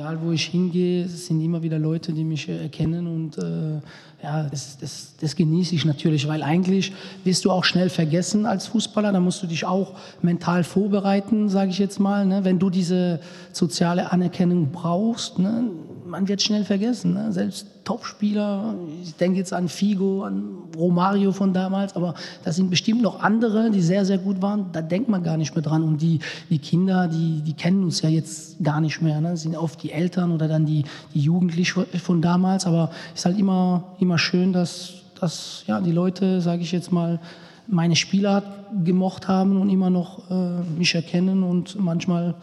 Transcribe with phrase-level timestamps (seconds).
[0.00, 3.82] Egal wo ich hingehe, es sind immer wieder Leute, die mich erkennen und äh,
[4.22, 8.66] ja, das, das, das, genieße ich natürlich, weil eigentlich wirst du auch schnell vergessen als
[8.68, 9.12] Fußballer.
[9.12, 9.92] Da musst du dich auch
[10.22, 12.24] mental vorbereiten, sage ich jetzt mal.
[12.24, 12.44] Ne?
[12.44, 13.20] Wenn du diese
[13.52, 15.64] soziale Anerkennung brauchst, ne?
[16.10, 17.14] Man wird schnell vergessen.
[17.14, 17.32] Ne?
[17.32, 20.44] Selbst Topspieler, ich denke jetzt an Figo, an
[20.76, 24.66] Romario von damals, aber da sind bestimmt noch andere, die sehr, sehr gut waren.
[24.72, 25.82] Da denkt man gar nicht mehr dran.
[25.82, 26.20] Und die,
[26.50, 29.20] die Kinder, die, die kennen uns ja jetzt gar nicht mehr.
[29.20, 29.30] Ne?
[29.30, 30.84] Das sind oft die Eltern oder dann die,
[31.14, 32.66] die Jugendlichen von damals.
[32.66, 36.92] Aber es ist halt immer, immer schön, dass, dass ja, die Leute, sage ich jetzt
[36.92, 37.20] mal,
[37.66, 38.44] meine Spielart
[38.84, 42.34] gemocht haben und immer noch äh, mich erkennen und manchmal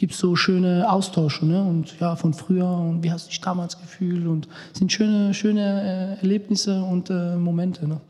[0.00, 1.62] gibt es so schöne Austausche ne?
[1.62, 6.16] und ja von früher und wie hast du dich damals gefühlt und sind schöne schöne
[6.16, 7.86] äh, Erlebnisse und äh, Momente.
[7.86, 8.00] Ne?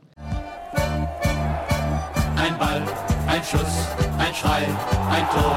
[2.37, 2.81] Ein Ball,
[3.27, 4.69] ein Schuss, ein Schrei,
[5.11, 5.57] ein Tor,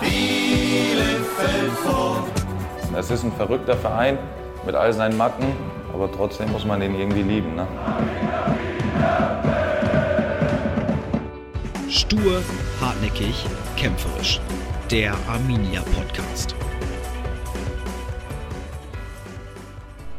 [0.00, 2.26] Bielefeld vor.
[2.98, 4.16] Es ist ein verrückter Verein
[4.64, 5.52] mit all seinen Macken
[5.92, 7.56] aber trotzdem muss man den irgendwie lieben.
[7.56, 7.66] Ne?
[11.90, 12.40] Stur,
[12.80, 13.44] hartnäckig,
[13.76, 14.40] kämpferisch.
[14.90, 16.54] Der Arminia Podcast.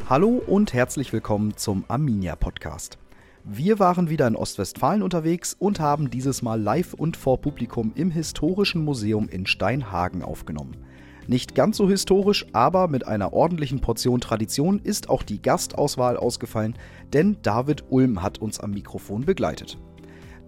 [0.08, 3.00] Hallo und herzlich willkommen zum Arminia Podcast.
[3.44, 8.12] Wir waren wieder in Ostwestfalen unterwegs und haben dieses Mal live und vor Publikum im
[8.12, 10.78] Historischen Museum in Steinhagen aufgenommen.
[11.26, 16.76] Nicht ganz so historisch, aber mit einer ordentlichen Portion Tradition ist auch die Gastauswahl ausgefallen,
[17.12, 19.80] denn David Ulm hat uns am Mikrofon begleitet.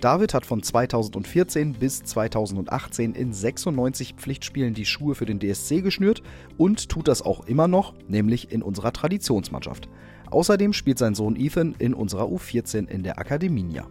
[0.02, 6.24] David hat von 2014 bis 2018 in 96 Pflichtspielen die Schuhe für den DSC geschnürt
[6.58, 9.90] und tut das auch immer noch, nämlich in unserer Traditionsmannschaft.
[10.32, 13.82] Außerdem spielt sein Sohn Ethan in unserer U14 in der Akademie.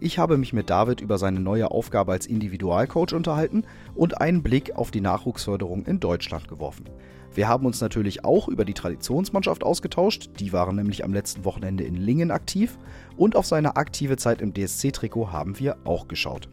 [0.00, 3.62] Ich habe mich mit David über seine neue Aufgabe als Individualcoach unterhalten
[3.94, 6.86] und einen Blick auf die Nachwuchsförderung in Deutschland geworfen.
[7.34, 11.84] Wir haben uns natürlich auch über die Traditionsmannschaft ausgetauscht, die waren nämlich am letzten Wochenende
[11.84, 12.78] in Lingen aktiv
[13.16, 16.48] und auf seine aktive Zeit im DSC-Trikot haben wir auch geschaut.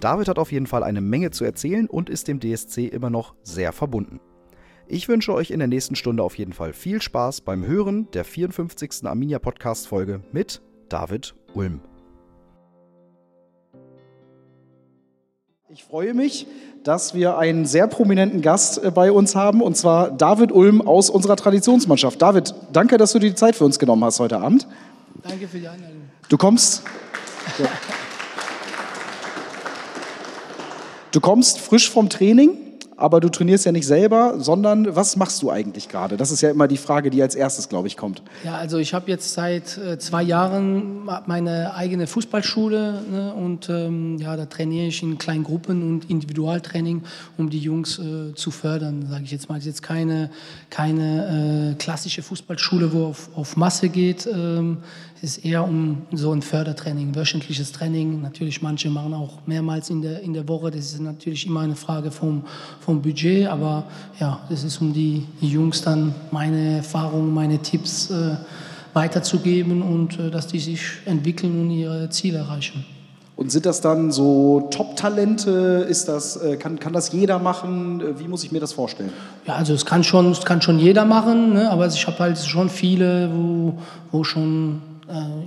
[0.00, 3.34] David hat auf jeden Fall eine Menge zu erzählen und ist dem DSC immer noch
[3.42, 4.20] sehr verbunden.
[4.88, 8.24] Ich wünsche euch in der nächsten Stunde auf jeden Fall viel Spaß beim Hören der
[8.24, 9.04] 54.
[9.04, 11.80] Arminia Podcast Folge mit David Ulm.
[15.72, 16.48] Ich freue mich,
[16.82, 21.10] dass wir einen sehr prominenten Gast äh, bei uns haben, und zwar David Ulm aus
[21.10, 22.20] unserer Traditionsmannschaft.
[22.20, 24.66] David, danke, dass du dir die Zeit für uns genommen hast heute Abend.
[25.22, 26.02] Danke für die Einladung.
[26.28, 26.82] Du kommst.
[31.12, 32.56] Du kommst frisch vom Training
[33.00, 36.16] aber du trainierst ja nicht selber, sondern was machst du eigentlich gerade?
[36.16, 38.22] Das ist ja immer die Frage, die als erstes, glaube ich, kommt.
[38.44, 44.18] Ja, also ich habe jetzt seit äh, zwei Jahren meine eigene Fußballschule ne, und ähm,
[44.18, 47.02] ja, da trainiere ich in kleinen Gruppen und Individualtraining,
[47.38, 49.56] um die Jungs äh, zu fördern, sage ich jetzt mal.
[49.56, 50.30] Es ist jetzt keine,
[50.68, 54.26] keine äh, klassische Fußballschule, wo auf, auf Masse geht.
[54.26, 54.78] Ähm,
[55.22, 58.22] ist eher um so ein Fördertraining, wöchentliches Training.
[58.22, 60.70] Natürlich, manche machen auch mehrmals in der, in der Woche.
[60.70, 62.42] Das ist natürlich immer eine Frage vom,
[62.80, 63.46] vom Budget.
[63.48, 63.84] Aber
[64.18, 68.36] ja, das ist um die, die Jungs dann meine Erfahrungen, meine Tipps äh,
[68.94, 72.84] weiterzugeben und äh, dass die sich entwickeln und ihre Ziele erreichen.
[73.36, 75.86] Und sind das dann so Top-Talente?
[75.88, 78.02] äh, kann, kann das jeder machen?
[78.18, 79.12] Wie muss ich mir das vorstellen?
[79.46, 81.70] Ja, also es kann schon, es kann schon jeder machen, ne?
[81.70, 83.78] aber ich habe halt schon viele, wo,
[84.12, 84.89] wo schon äh,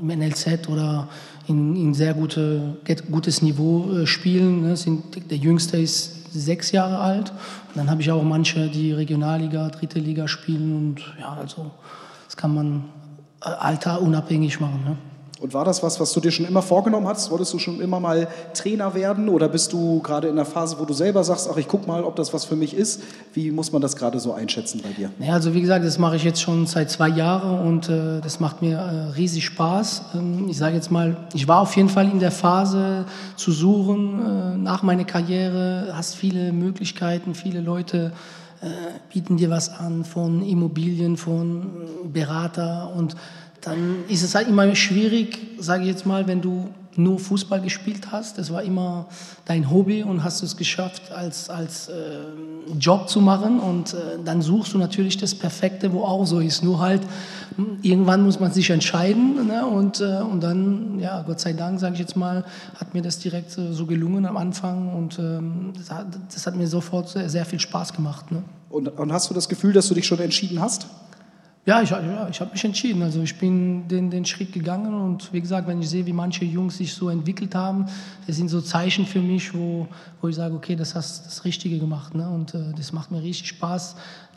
[0.02, 1.08] im NLZ oder
[1.48, 2.78] in, in sehr gute,
[3.10, 4.62] gutes Niveau äh, spielen.
[4.62, 4.78] Ne?
[4.78, 7.32] Sind, der Jüngste ist sechs Jahre alt.
[7.32, 10.76] Und dann habe ich auch manche, die Regionalliga, dritte Liga spielen.
[10.76, 11.72] Und ja, also
[12.26, 12.84] das kann man
[13.44, 14.84] äh, Alter unabhängig machen.
[14.86, 14.98] Ne?
[15.44, 17.30] Und war das was, was du dir schon immer vorgenommen hast?
[17.30, 20.86] Wolltest du schon immer mal Trainer werden oder bist du gerade in der Phase, wo
[20.86, 23.04] du selber sagst, ach, ich guck mal, ob das was für mich ist?
[23.34, 25.12] Wie muss man das gerade so einschätzen bei dir?
[25.20, 28.40] Ja, also wie gesagt, das mache ich jetzt schon seit zwei Jahren und äh, das
[28.40, 30.04] macht mir äh, riesig Spaß.
[30.16, 33.04] Ähm, ich sage jetzt mal, ich war auf jeden Fall in der Phase
[33.36, 38.14] zu suchen äh, nach meiner Karriere, hast viele Möglichkeiten, viele Leute
[38.62, 38.68] äh,
[39.12, 41.70] bieten dir was an von Immobilien, von
[42.14, 43.18] Berater und
[43.64, 48.12] dann ist es halt immer schwierig, sage ich jetzt mal, wenn du nur Fußball gespielt
[48.12, 48.38] hast.
[48.38, 49.08] Das war immer
[49.46, 51.94] dein Hobby und hast es geschafft, als, als äh,
[52.80, 53.60] Job zu machen.
[53.60, 56.64] Und äh, dann suchst du natürlich das Perfekte, wo auch so ist.
[56.64, 57.02] Nur halt,
[57.56, 59.48] hm, irgendwann muss man sich entscheiden.
[59.48, 59.66] Ne?
[59.66, 62.46] Und, äh, und dann, ja, Gott sei Dank, sage ich jetzt mal,
[62.76, 64.94] hat mir das direkt so gelungen am Anfang.
[64.94, 68.32] Und ähm, das hat, das, hat, mir sofort sehr, sehr viel Spaß gemacht.
[68.32, 68.44] Ne?
[68.70, 70.88] Und, und hast du das Gefühl, dass du dich schon entschieden hast?
[71.66, 73.02] Ja, ich, ja, ich habe mich entschieden.
[73.04, 76.44] Also ich bin den, den Schritt gegangen und wie gesagt, wenn ich sehe, wie manche
[76.44, 77.86] Jungs sich so entwickelt haben,
[78.28, 79.88] das sind so Zeichen für mich, wo,
[80.20, 82.16] wo ich sage, okay, das hast das Richtige gemacht.
[82.16, 82.28] Ne?
[82.30, 83.96] Und äh, das macht mir richtig Spaß,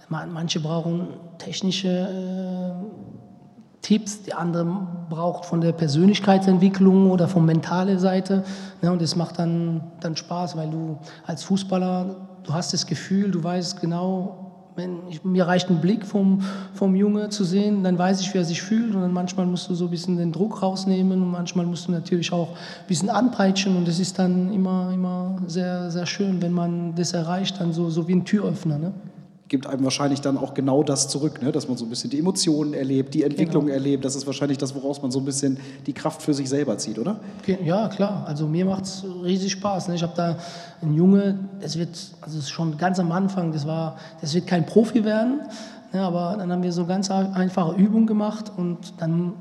[0.09, 1.09] manche brauchen
[1.39, 3.17] technische äh,
[3.83, 8.45] Tipps, die anderen braucht von der Persönlichkeitsentwicklung oder von mentale Seite.
[8.83, 13.33] Ne, und das macht dann, dann Spaß, weil du als Fußballer, du hast das Gefühl,
[13.33, 14.46] du weißt genau,
[14.77, 16.43] wenn ich, mir reicht ein Blick vom,
[16.75, 18.95] vom Junge zu sehen, dann weiß ich, wie er sich fühlt.
[18.95, 21.93] Und dann manchmal musst du so ein bisschen den Druck rausnehmen und manchmal musst du
[21.93, 23.77] natürlich auch ein bisschen anpeitschen.
[23.77, 27.91] Und das ist dann immer, immer sehr, sehr schön, wenn man das erreicht, dann so,
[27.91, 28.79] so wie ein Türöffner.
[28.79, 28.93] Ne?
[29.49, 31.53] Gibt einem wahrscheinlich dann auch genau das zurück, ne?
[31.53, 33.75] dass man so ein bisschen die Emotionen erlebt, die Entwicklung Genau.
[33.77, 34.05] erlebt.
[34.05, 36.99] Das ist wahrscheinlich das, woraus man so ein bisschen die Kraft für sich selber zieht,
[36.99, 37.21] oder?
[37.65, 38.25] Ja, klar.
[38.27, 39.87] Also mir macht es riesig Spaß.
[39.89, 39.95] Ne?
[39.95, 40.37] Ich habe da
[40.83, 41.91] einen Junge, das wird,
[42.23, 45.43] also das ist schon ganz am Anfang, das war, das wird kein Profi werden,
[45.93, 46.01] ne?
[46.01, 49.35] aber dann haben wir so ganz einfache Übungen gemacht und dann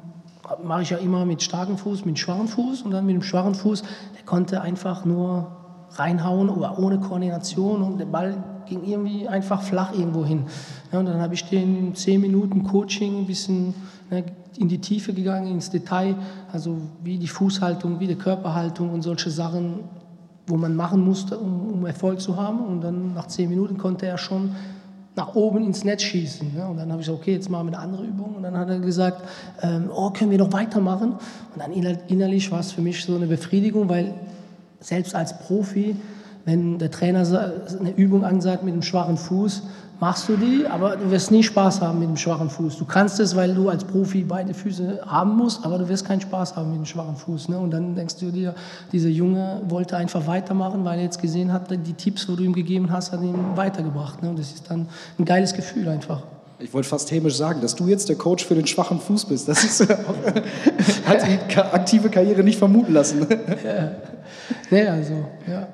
[0.64, 3.56] mache ich ja immer mit starkem Fuß, mit schwachen Fuß und dann mit dem schwachen
[3.56, 5.48] Fuß, der konnte einfach nur
[5.94, 10.44] reinhauen oder ohne Koordination und der Ball ging irgendwie einfach flach irgendwo hin.
[10.92, 13.74] Ja, und dann habe ich den 10 Minuten Coaching ein bisschen
[14.10, 14.24] ne,
[14.58, 16.16] in die Tiefe gegangen, ins Detail,
[16.52, 19.80] also wie die Fußhaltung, wie die Körperhaltung und solche Sachen,
[20.48, 22.60] wo man machen musste, um, um Erfolg zu haben.
[22.60, 24.52] Und dann nach 10 Minuten konnte er schon
[25.16, 26.52] nach oben ins Netz schießen.
[26.58, 26.68] Ja.
[26.68, 28.36] Und dann habe ich gesagt, okay, jetzt machen wir eine andere Übung.
[28.36, 29.22] Und dann hat er gesagt,
[29.62, 31.14] ähm, oh, können wir noch weitermachen?
[31.14, 34.14] Und dann inner- innerlich war es für mich so eine Befriedigung, weil
[34.80, 35.96] selbst als Profi,
[36.46, 37.26] wenn der Trainer
[37.80, 39.64] eine Übung ansagt mit einem schwachen Fuß,
[40.00, 42.78] machst du die, aber du wirst nie Spaß haben mit dem schwachen Fuß.
[42.78, 46.22] Du kannst es, weil du als Profi beide Füße haben musst, aber du wirst keinen
[46.22, 47.50] Spaß haben mit dem schwachen Fuß.
[47.50, 47.58] Ne?
[47.58, 48.54] Und dann denkst du dir,
[48.92, 52.54] dieser Junge wollte einfach weitermachen, weil er jetzt gesehen hat, die Tipps, wo du ihm
[52.54, 54.22] gegeben hast, hat ihn weitergebracht.
[54.22, 54.30] Ne?
[54.30, 54.88] Und das ist dann
[55.18, 56.24] ein geiles Gefühl einfach.
[56.60, 59.48] Ich wollte fast hämisch sagen, dass du jetzt der Coach für den schwachen Fuß bist.
[59.48, 59.90] Das ist,
[61.06, 63.26] hat die aktive Karriere nicht vermuten lassen.
[64.72, 65.14] Ja, also,
[65.48, 65.68] ja.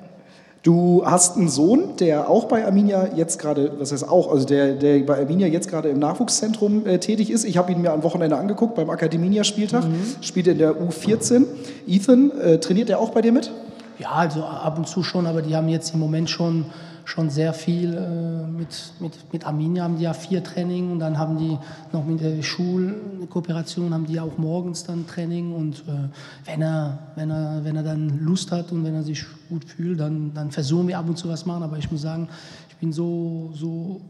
[0.62, 4.74] Du hast einen Sohn, der auch bei Arminia jetzt gerade, was heißt auch, also der,
[4.74, 7.44] der bei Arminia jetzt gerade im Nachwuchszentrum äh, tätig ist.
[7.44, 9.82] Ich habe ihn mir am Wochenende angeguckt beim Akademia-Spieltag,
[10.20, 11.46] spielt in der U14.
[11.88, 13.50] Ethan, äh, trainiert er auch bei dir mit?
[13.98, 16.66] Ja, also ab und zu schon, aber die haben jetzt im Moment schon,
[17.04, 21.18] schon sehr viel äh, mit, mit, mit Arminia, haben die ja vier Training und dann
[21.18, 21.58] haben die
[21.92, 26.08] noch mit der Schulkooperation, haben die auch morgens dann Training und äh,
[26.44, 30.00] wenn, er, wenn, er, wenn er dann Lust hat und wenn er sich gut fühlt,
[30.00, 32.28] dann, dann versuchen wir ab und zu was machen, aber ich muss sagen,
[32.68, 34.00] ich bin so, so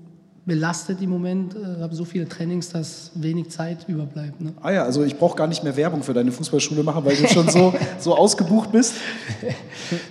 [0.44, 4.40] belastet im Moment, äh, habe so viele Trainings, dass wenig Zeit überbleibt.
[4.40, 4.52] Ne?
[4.60, 7.28] Ah ja, also ich brauche gar nicht mehr Werbung für deine Fußballschule machen, weil du
[7.32, 8.94] schon so, so ausgebucht bist.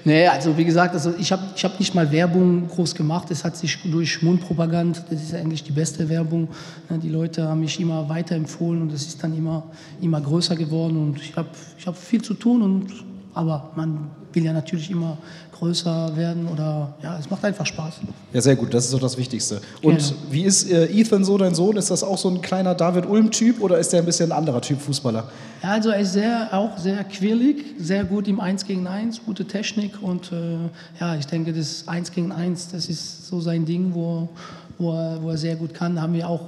[0.04, 3.32] Nee, also wie gesagt, also ich habe ich hab nicht mal Werbung groß gemacht.
[3.32, 6.50] Es hat sich durch Mundpropaganda, das ist eigentlich die beste Werbung.
[6.88, 9.64] Ne, Die Leute haben mich immer weiterempfohlen und es ist dann immer,
[10.00, 10.98] immer größer geworden.
[10.98, 11.50] Und ich habe
[11.80, 12.92] ich hab viel zu tun, und,
[13.34, 15.18] aber man will ja natürlich immer
[15.58, 17.96] größer werden oder ja, es macht einfach Spaß.
[18.34, 19.62] Ja, sehr gut, das ist doch das Wichtigste.
[19.82, 20.14] Und Genau.
[20.32, 21.78] wie ist äh, Ethan so, dein Sohn?
[21.78, 24.62] Ist das auch so ein kleiner David Ulm-Typ oder ist der ein bisschen ein anderer
[24.62, 25.30] Typ Fußballer?
[25.62, 29.46] Ja, also er ist sehr, auch sehr quirlig, sehr gut im 1 gegen 1, gute
[29.46, 30.58] Technik und äh,
[31.00, 34.30] ja, ich denke, das 1 gegen 1, das ist so sein Ding, wo,
[34.80, 35.96] wo, er, wo er sehr gut kann.
[35.96, 36.42] Da haben wir auch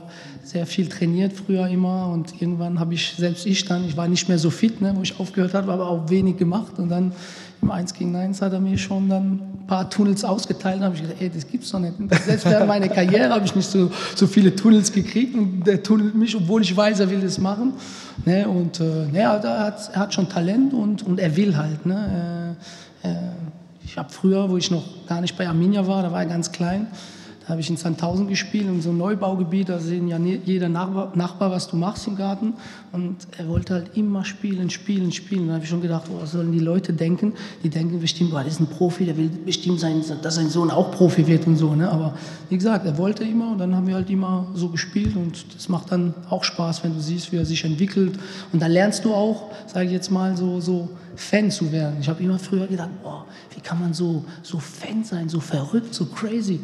[0.43, 4.27] sehr viel trainiert früher immer und irgendwann habe ich, selbst ich dann, ich war nicht
[4.27, 7.11] mehr so fit, ne, wo ich aufgehört habe, aber auch wenig gemacht und dann
[7.63, 10.95] im 1 gegen 1 hat er mir schon dann ein paar Tunnels ausgeteilt und habe
[10.95, 11.93] ich gedacht, ey, das gibt's doch nicht.
[12.25, 16.13] Selbst während meiner Karriere habe ich nicht so, so viele Tunnels gekriegt und der tunnelt
[16.15, 17.73] mich, obwohl ich weiß, er will das machen.
[18.25, 18.47] Ne?
[18.47, 21.85] Und äh, ne, er, hat, er hat schon Talent und, und er will halt.
[21.85, 22.55] Ne?
[23.03, 23.15] Äh, äh,
[23.85, 26.51] ich habe früher, wo ich noch gar nicht bei Arminia war, da war er ganz
[26.51, 26.87] klein,
[27.43, 31.11] da habe ich in Sandhausen gespielt, in so einem Neubaugebiet, da sehen ja jeder Nachbar,
[31.13, 32.53] Nachbar, was du machst im Garten.
[32.93, 35.47] Und er wollte halt immer spielen, spielen, spielen.
[35.47, 37.33] Da habe ich schon gedacht, oh, was sollen die Leute denken?
[37.61, 40.71] Die denken bestimmt, oh, das ist ein Profi, der will bestimmt, sein, dass sein Sohn
[40.71, 41.75] auch Profi wird und so.
[41.75, 41.89] Ne?
[41.89, 42.13] Aber
[42.47, 45.67] wie gesagt, er wollte immer und dann haben wir halt immer so gespielt und das
[45.67, 48.17] macht dann auch Spaß, wenn du siehst, wie er sich entwickelt.
[48.53, 51.97] Und dann lernst du auch, sage ich jetzt mal, so, so Fan zu werden.
[51.99, 55.93] Ich habe immer früher gedacht, boah, wie kann man so, so Fan sein, so verrückt,
[55.93, 56.61] so crazy.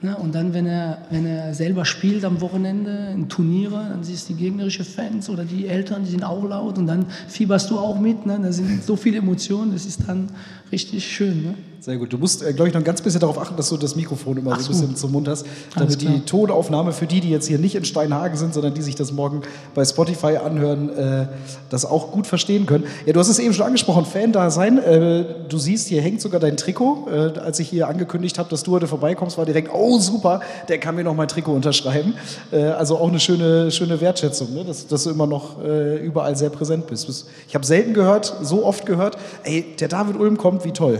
[0.00, 0.16] Ne?
[0.16, 4.34] Und dann, wenn er, wenn er selber spielt am Wochenende in Turniere, dann siehst du
[4.34, 7.98] die gegnerische Fans oder die Eltern, die sind auch laut und dann fieberst du auch
[7.98, 8.24] mit.
[8.24, 8.38] Ne?
[8.40, 10.30] Da sind so viele Emotionen, das ist dann
[10.70, 11.42] richtig schön.
[11.42, 11.54] Ne?
[11.80, 12.12] Sehr gut.
[12.12, 14.36] Du musst, äh, glaube ich, noch ein ganz bisschen darauf achten, dass du das Mikrofon
[14.36, 16.20] immer Ach so ein bisschen zum Mund hast, damit die.
[16.26, 19.42] Tonaufnahme für die, die jetzt hier nicht in Steinhagen sind, sondern die sich das morgen
[19.74, 21.26] bei Spotify anhören, äh,
[21.70, 22.84] das auch gut verstehen können.
[23.06, 24.78] Ja, du hast es eben schon angesprochen, Fan da sein.
[24.78, 27.06] Äh, du siehst, hier hängt sogar dein Trikot.
[27.08, 30.78] Äh, als ich hier angekündigt habe, dass du heute vorbeikommst, war direkt, oh super, der
[30.78, 32.14] kann mir noch mein Trikot unterschreiben.
[32.50, 34.64] Äh, also auch eine schöne, schöne Wertschätzung, ne?
[34.64, 37.06] dass, dass du immer noch äh, überall sehr präsent bist.
[37.06, 40.98] Bist- Ich habe selten gehört, so oft gehört, ey, der David Ulm kommt, wie toll.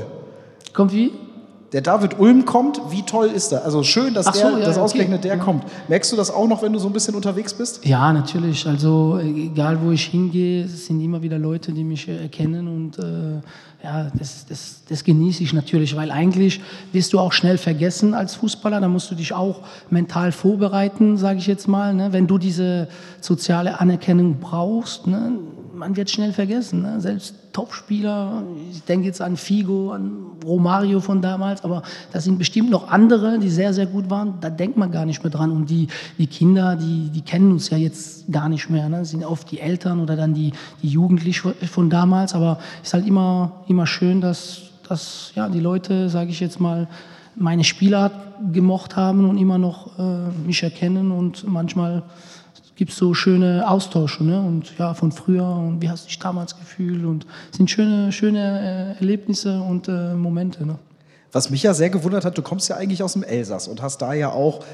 [0.72, 1.12] Kommt wie?
[1.72, 3.62] Der David Ulm kommt, wie toll ist er?
[3.62, 4.80] Also schön, dass, Ach so, der, ja, okay.
[4.80, 5.42] ausgerechnet der Ja.
[5.42, 5.64] kommt.
[5.88, 7.84] Merkst du das auch noch, wenn du so ein bisschen unterwegs bist?
[7.84, 8.66] Ja, natürlich.
[8.66, 12.98] Also egal, wo ich hingehe, es sind immer wieder Leute, die mich äh, erkennen und
[12.98, 13.42] äh,
[13.84, 18.34] ja, das, das, das genieße ich natürlich, weil eigentlich wirst du auch schnell vergessen als
[18.36, 18.80] Fußballer.
[18.80, 19.60] Da musst du dich auch
[19.90, 21.92] mental vorbereiten, sage ich jetzt mal.
[21.92, 22.14] Ne?
[22.14, 22.88] Wenn du diese
[23.20, 25.32] soziale Anerkennung brauchst, ne?
[25.78, 26.82] Man wird schnell vergessen.
[26.82, 27.00] Ne?
[27.00, 31.82] Selbst Topspieler, ich denke jetzt an Figo, an Romario von damals, aber
[32.12, 34.34] das sind bestimmt noch andere, die sehr, sehr gut waren.
[34.40, 35.50] Da denkt man gar nicht mehr dran.
[35.50, 38.88] Und die, die Kinder, die, die kennen uns ja jetzt gar nicht mehr.
[38.88, 38.98] Ne?
[38.98, 42.34] Das sind oft die Eltern oder dann die, die Jugendlichen von damals.
[42.34, 46.60] Aber es ist halt immer, immer schön, dass, dass ja, die Leute, sage ich jetzt
[46.60, 46.88] mal,
[47.34, 48.12] meine Spielart
[48.52, 52.02] gemocht haben und immer noch äh, mich erkennen und manchmal
[52.78, 54.40] gibt es so schöne Austausche ne?
[54.40, 58.12] und ja von früher und wie hast du dich damals gefühlt und es sind schöne
[58.12, 60.64] schöne äh, Erlebnisse und äh, Momente.
[60.64, 60.78] Ne?
[61.32, 63.98] Was mich ja sehr gewundert hat, du kommst ja eigentlich aus dem Elsass und hast
[63.98, 64.64] da ja auch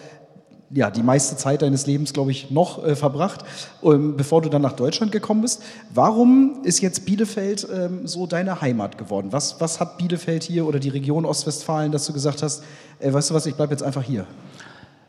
[0.71, 3.45] ja, die meiste Zeit deines Lebens, glaube ich, noch äh, verbracht,
[3.83, 5.63] ähm, bevor du dann nach Deutschland gekommen bist.
[5.95, 9.29] Warum ist jetzt Bielefeld ähm, so deine Heimat geworden?
[9.31, 12.65] Was, was hat Bielefeld hier oder die Region Ostwestfalen, dass du gesagt hast,
[12.99, 14.27] äh, weißt du was, ich bleibe jetzt einfach hier?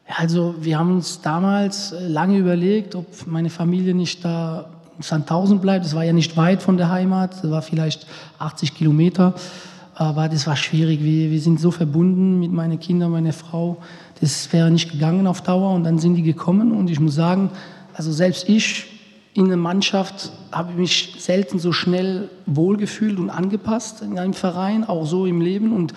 [0.08, 5.04] Ja, also wir haben uns damals äh, lange überlegt, ob meine Familie nicht da in
[5.04, 5.86] Sandhausen bleibt.
[5.86, 8.08] Das war ja nicht weit von der Heimat, das war vielleicht
[8.40, 9.34] 80 Kilometer.
[9.96, 11.02] Aber das war schwierig.
[11.04, 13.78] Wir, wir sind so verbunden mit meinen Kindern, meiner Frau.
[14.20, 15.74] Das wäre nicht gegangen auf Dauer.
[15.74, 16.74] Und dann sind die gekommen.
[16.74, 17.50] Und ich muss sagen,
[17.94, 18.88] also selbst ich
[19.34, 24.84] in der Mannschaft habe ich mich selten so schnell wohlgefühlt und angepasst in einem Verein,
[24.84, 25.74] auch so im Leben.
[25.74, 25.94] Und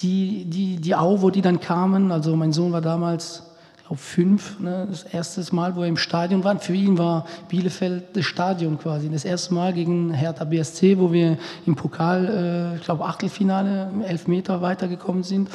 [0.00, 3.42] die, die, die auch, wo die dann kamen, also mein Sohn war damals,
[3.86, 6.58] glaube fünf, ne, das erste Mal, wo er im Stadion war.
[6.58, 9.08] Für ihn war Bielefeld das Stadion quasi.
[9.08, 14.26] Das erste Mal gegen Hertha BSC, wo wir im Pokal, äh, ich glaube Achtelfinale, elf
[14.26, 15.50] Meter weitergekommen sind.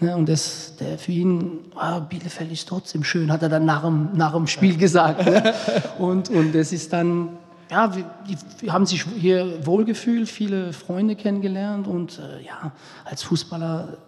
[0.00, 3.82] Ne, und das, der für ihn, ah, Bielefeld ist trotzdem schön, hat er dann nach
[3.82, 5.24] dem, nach dem Spiel gesagt.
[5.24, 5.54] Ne?
[5.98, 7.28] Und, und das ist dann
[7.70, 12.72] ja, wir, die, wir haben sich hier wohlgefühlt, viele Freunde kennengelernt und äh, ja,
[13.04, 13.98] als Fußballer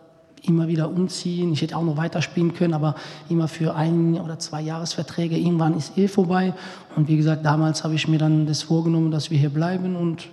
[0.42, 1.52] immer wieder umziehen.
[1.52, 2.94] Ich hätte auch noch weiterspielen können, aber
[3.28, 5.36] immer für ein oder zwei Jahresverträge.
[5.36, 6.54] Irgendwann ist eh vorbei.
[6.94, 10.28] Und wie gesagt, damals habe ich mir dann das vorgenommen, dass wir hier bleiben und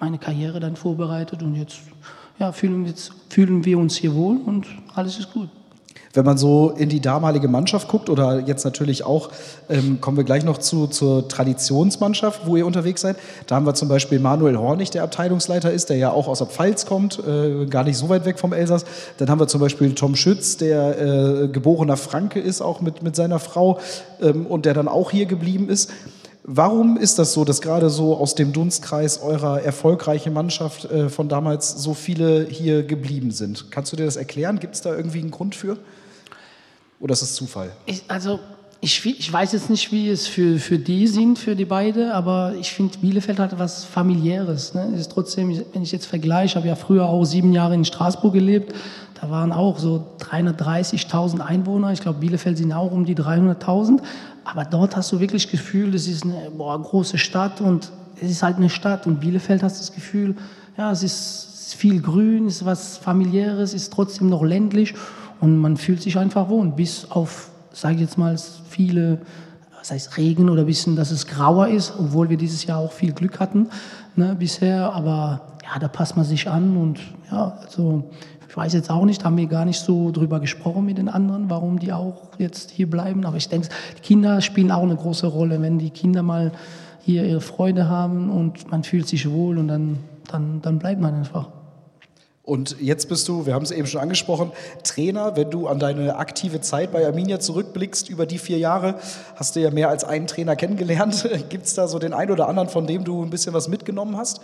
[0.00, 1.42] meine Karriere dann vorbereitet.
[1.42, 1.80] Und jetzt,
[2.38, 5.48] ja, fühlen, jetzt fühlen wir uns hier wohl und alles ist gut.
[6.14, 9.30] Wenn man so in die damalige Mannschaft guckt oder jetzt natürlich auch,
[9.68, 13.16] ähm, kommen wir gleich noch zu, zur Traditionsmannschaft, wo ihr unterwegs seid.
[13.46, 16.46] Da haben wir zum Beispiel Manuel Hornig, der Abteilungsleiter ist, der ja auch aus der
[16.46, 18.84] Pfalz kommt, äh, gar nicht so weit weg vom Elsass.
[19.18, 23.16] Dann haben wir zum Beispiel Tom Schütz, der äh, geborener Franke ist, auch mit, mit
[23.16, 23.78] seiner Frau
[24.20, 25.90] ähm, und der dann auch hier geblieben ist.
[26.50, 31.28] Warum ist das so, dass gerade so aus dem Dunstkreis eurer erfolgreichen Mannschaft äh, von
[31.28, 33.70] damals so viele hier geblieben sind?
[33.70, 34.58] Kannst du dir das erklären?
[34.58, 35.76] Gibt es da irgendwie einen Grund für?
[37.00, 37.70] Oder ist es Zufall?
[37.84, 38.40] Ich, also
[38.80, 42.54] ich, ich weiß jetzt nicht, wie es für, für die sind, für die beide, aber
[42.58, 44.72] ich finde, Bielefeld hat was familiäres.
[44.72, 44.90] Ne?
[44.94, 47.84] Es ist trotzdem, wenn ich jetzt vergleiche, ich habe ja früher auch sieben Jahre in
[47.84, 48.74] Straßburg gelebt,
[49.20, 51.92] da waren auch so 330.000 Einwohner.
[51.92, 54.00] Ich glaube, Bielefeld sind auch um die 300.000.
[54.44, 58.30] Aber dort hast du wirklich das Gefühl, das ist eine boah, große Stadt und es
[58.30, 59.06] ist halt eine Stadt.
[59.06, 60.36] Und Bielefeld hast das Gefühl,
[60.76, 64.94] ja, es ist, viel Grün, es ist was familiäres, es ist trotzdem noch ländlich
[65.40, 66.68] und man fühlt sich einfach wohl.
[66.68, 68.36] Bis auf, sage ich jetzt mal,
[68.68, 69.20] viele,
[69.78, 72.92] was heißt Regen oder ein bisschen, dass es grauer ist, obwohl wir dieses Jahr auch
[72.92, 73.68] viel Glück hatten
[74.16, 74.92] ne, bisher.
[74.94, 78.10] Aber ja, da passt man sich an und ja, also
[78.58, 81.78] weiß jetzt auch nicht, haben wir gar nicht so drüber gesprochen mit den anderen, warum
[81.78, 83.24] die auch jetzt hier bleiben.
[83.24, 83.68] Aber ich denke,
[84.02, 85.62] Kinder spielen auch eine große Rolle.
[85.62, 86.50] Wenn die Kinder mal
[87.00, 89.98] hier ihre Freude haben und man fühlt sich wohl und dann,
[90.28, 91.46] dann, dann bleibt man einfach.
[92.42, 94.50] Und jetzt bist du, wir haben es eben schon angesprochen,
[94.82, 95.36] Trainer.
[95.36, 98.96] Wenn du an deine aktive Zeit bei Arminia zurückblickst über die vier Jahre,
[99.36, 101.28] hast du ja mehr als einen Trainer kennengelernt.
[101.48, 104.16] Gibt es da so den einen oder anderen, von dem du ein bisschen was mitgenommen
[104.16, 104.40] hast?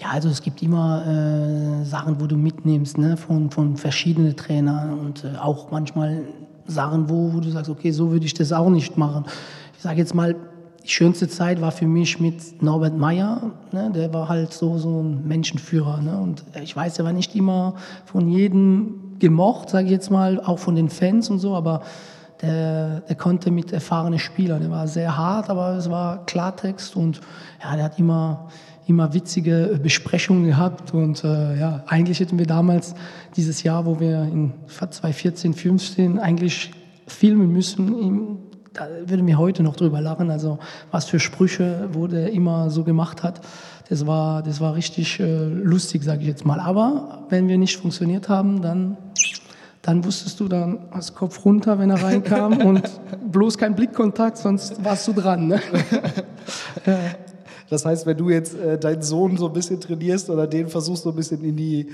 [0.00, 4.98] Ja, also es gibt immer äh, Sachen, wo du mitnimmst, ne, von, von verschiedenen Trainern
[4.98, 6.22] und äh, auch manchmal
[6.66, 9.24] Sachen, wo, wo du sagst, okay, so würde ich das auch nicht machen.
[9.76, 10.36] Ich sage jetzt mal,
[10.82, 13.50] die schönste Zeit war für mich mit Norbert Meyer.
[13.72, 16.00] Ne, der war halt so, so ein Menschenführer.
[16.00, 17.74] Ne, und ich weiß, er war nicht immer
[18.06, 21.82] von jedem gemocht, sage ich jetzt mal, auch von den Fans und so, aber
[22.40, 24.62] der, der konnte mit erfahrenen Spielern.
[24.62, 27.20] Der war sehr hart, aber es war Klartext und
[27.62, 28.48] ja, der hat immer
[28.86, 32.94] immer witzige Besprechungen gehabt und äh, ja, eigentlich hätten wir damals
[33.36, 36.72] dieses Jahr, wo wir in 2014, 15 eigentlich
[37.06, 38.38] filmen müssen,
[38.72, 40.30] da würde mir heute noch drüber lachen.
[40.30, 40.58] Also
[40.90, 43.40] was für Sprüche, wo der immer so gemacht hat.
[43.88, 46.60] Das war, das war richtig äh, lustig, sage ich jetzt mal.
[46.60, 48.96] Aber wenn wir nicht funktioniert haben, dann,
[49.82, 52.88] dann wusstest du, dann hast Kopf runter, wenn er reinkam und
[53.30, 55.48] bloß kein Blickkontakt, sonst warst du dran.
[55.48, 55.60] Ne?
[57.70, 61.04] Das heißt, wenn du jetzt äh, deinen Sohn so ein bisschen trainierst oder den versuchst
[61.04, 61.86] so ein bisschen in die,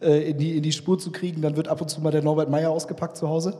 [0.00, 2.22] äh, in, die, in die Spur zu kriegen, dann wird ab und zu mal der
[2.22, 3.54] Norbert Meyer ausgepackt zu Hause?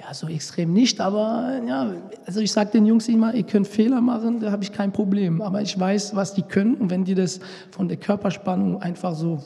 [0.00, 1.92] Ja, so extrem nicht, aber ja,
[2.24, 5.42] also ich sage den Jungs immer, ihr könnt Fehler machen, da habe ich kein Problem.
[5.42, 9.40] Aber ich weiß, was die können und wenn die das von der Körperspannung einfach so,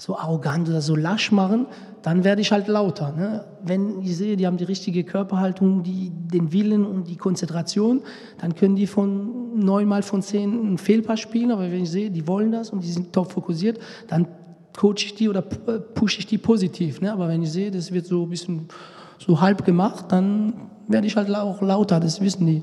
[0.00, 1.66] so arrogant oder so lasch machen,
[2.00, 3.12] dann werde ich halt lauter.
[3.12, 3.44] Ne?
[3.62, 8.00] Wenn ich sehe, die haben die richtige Körperhaltung, die, den Willen und die Konzentration,
[8.38, 11.50] dann können die von neunmal von zehn einen Fehlpass spielen.
[11.50, 13.78] Aber wenn ich sehe, die wollen das und die sind top fokussiert,
[14.08, 14.26] dann
[14.74, 17.02] coache ich die oder pushe ich die positiv.
[17.02, 17.12] Ne?
[17.12, 18.68] Aber wenn ich sehe, das wird so ein bisschen
[19.18, 20.54] so halb gemacht, dann
[20.88, 22.62] werde ich halt auch lauter, das wissen die.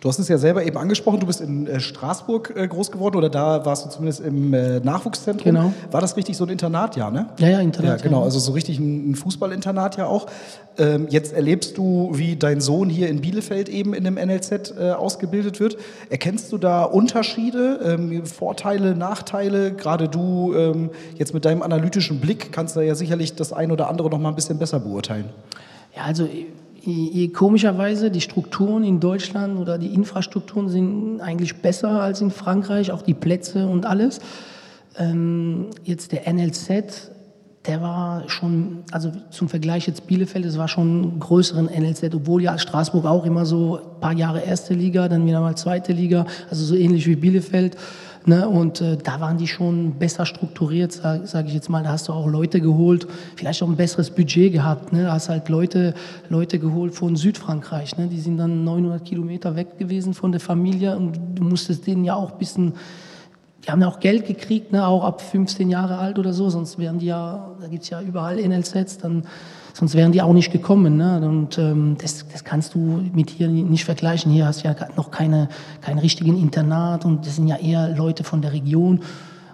[0.00, 3.16] Du hast es ja selber eben angesprochen, du bist in äh, Straßburg äh, groß geworden
[3.16, 5.52] oder da warst du zumindest im äh, Nachwuchszentrum.
[5.52, 5.72] Genau.
[5.90, 7.26] War das richtig so ein Internat, ja, ne?
[7.38, 7.98] Ja, ja, Internat.
[7.98, 8.24] Ja, genau, ja.
[8.24, 10.26] also so richtig ein, ein Fußballinternat ja auch.
[10.78, 14.92] Ähm, jetzt erlebst du, wie dein Sohn hier in Bielefeld eben in einem NLZ äh,
[14.92, 15.76] ausgebildet wird.
[16.10, 19.72] Erkennst du da Unterschiede, ähm, Vorteile, Nachteile?
[19.72, 23.88] Gerade du ähm, jetzt mit deinem analytischen Blick kannst da ja sicherlich das ein oder
[23.88, 25.24] andere noch mal ein bisschen besser beurteilen.
[25.96, 26.28] Ja, also
[27.32, 33.02] komischerweise die Strukturen in Deutschland oder die Infrastrukturen sind eigentlich besser als in Frankreich, auch
[33.02, 34.20] die Plätze und alles.
[34.96, 37.10] Ähm, jetzt der NLZ,
[37.66, 42.42] der war schon, also zum Vergleich jetzt Bielefeld, das war schon ein größeren NLZ, obwohl
[42.42, 46.26] ja Straßburg auch immer so ein paar Jahre erste Liga, dann wieder mal zweite Liga,
[46.50, 47.76] also so ähnlich wie Bielefeld.
[48.26, 51.82] Ne, und äh, da waren die schon besser strukturiert, sage sag ich jetzt mal.
[51.82, 53.06] Da hast du auch Leute geholt,
[53.36, 54.92] vielleicht auch ein besseres Budget gehabt.
[54.92, 55.04] Ne?
[55.04, 55.94] Da hast halt Leute,
[56.28, 57.96] Leute geholt von Südfrankreich.
[57.96, 58.08] Ne?
[58.08, 62.14] Die sind dann 900 Kilometer weg gewesen von der Familie und du musstest denen ja
[62.14, 62.74] auch ein bisschen
[63.64, 66.78] die haben ja auch Geld gekriegt, ne, auch ab 15 Jahre alt oder so, sonst
[66.78, 69.24] wären die ja, da gibt es ja überall NLZs, dann,
[69.78, 70.96] sonst wären die auch nicht gekommen.
[70.96, 71.20] Ne?
[71.24, 74.32] Und ähm, das, das kannst du mit hier nicht vergleichen.
[74.32, 75.48] Hier hast du ja noch keine,
[75.82, 79.00] keinen richtigen Internat und das sind ja eher Leute von der Region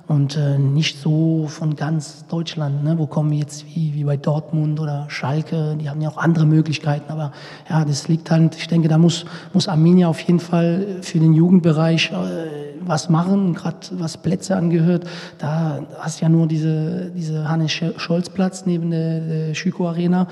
[0.06, 2.84] und äh, nicht so von ganz Deutschland.
[2.84, 2.98] Ne?
[2.98, 5.76] Wo kommen jetzt wie, wie bei Dortmund oder Schalke?
[5.80, 7.10] Die haben ja auch andere Möglichkeiten.
[7.10, 7.32] Aber
[7.68, 11.32] ja, das liegt halt, ich denke, da muss, muss Arminia auf jeden Fall für den
[11.32, 15.04] Jugendbereich äh, was machen, gerade was Plätze angehört.
[15.38, 20.28] Da hast du ja nur diese, diese Hannes-Scholz-Platz neben der, der Schüko Arena.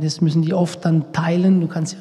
[0.00, 1.60] Das müssen die oft dann teilen.
[1.60, 2.00] Du kannst ja,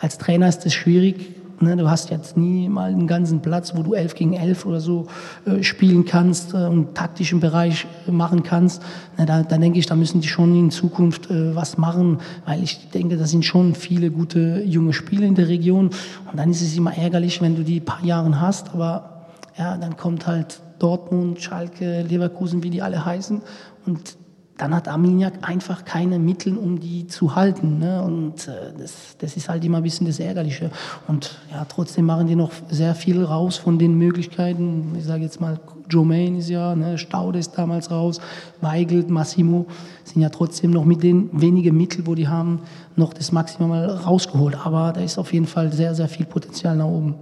[0.00, 3.82] als Trainer ist das schwierig, Ne, du hast jetzt nie mal einen ganzen Platz, wo
[3.82, 5.08] du 11 gegen 11 oder so
[5.44, 8.80] äh, spielen kannst äh, und taktischen Bereich äh, machen kannst.
[9.16, 12.62] Ne, da, da denke ich, da müssen die schon in Zukunft äh, was machen, weil
[12.62, 15.86] ich denke, da sind schon viele gute junge Spieler in der Region.
[16.30, 19.26] Und dann ist es immer ärgerlich, wenn du die paar Jahre hast, aber
[19.58, 23.42] ja, dann kommt halt Dortmund, Schalke, Leverkusen, wie die alle heißen.
[23.84, 24.16] Und
[24.58, 27.78] dann hat Arminia einfach keine Mittel, um die zu halten.
[27.78, 28.02] Ne?
[28.02, 30.70] Und äh, das, das ist halt immer ein bisschen das Ärgerliche.
[31.06, 34.96] Und ja, trotzdem machen die noch sehr viel raus von den Möglichkeiten.
[34.98, 36.98] Ich sage jetzt mal, Jomain ist ja, ne?
[36.98, 38.20] Staude ist damals raus,
[38.60, 39.66] Weigel, Massimo
[40.04, 42.60] sind ja trotzdem noch mit den wenigen Mitteln, wo die haben,
[42.96, 44.58] noch das Maximum rausgeholt.
[44.66, 47.14] Aber da ist auf jeden Fall sehr, sehr viel Potenzial nach oben.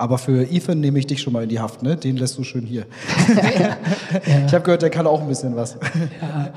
[0.00, 1.94] Aber für Ethan nehme ich dich schon mal in die Haft, ne?
[1.94, 2.86] Den lässt du schön hier.
[4.46, 5.76] Ich habe gehört, der kann auch ein bisschen was.
[6.20, 6.52] Ja,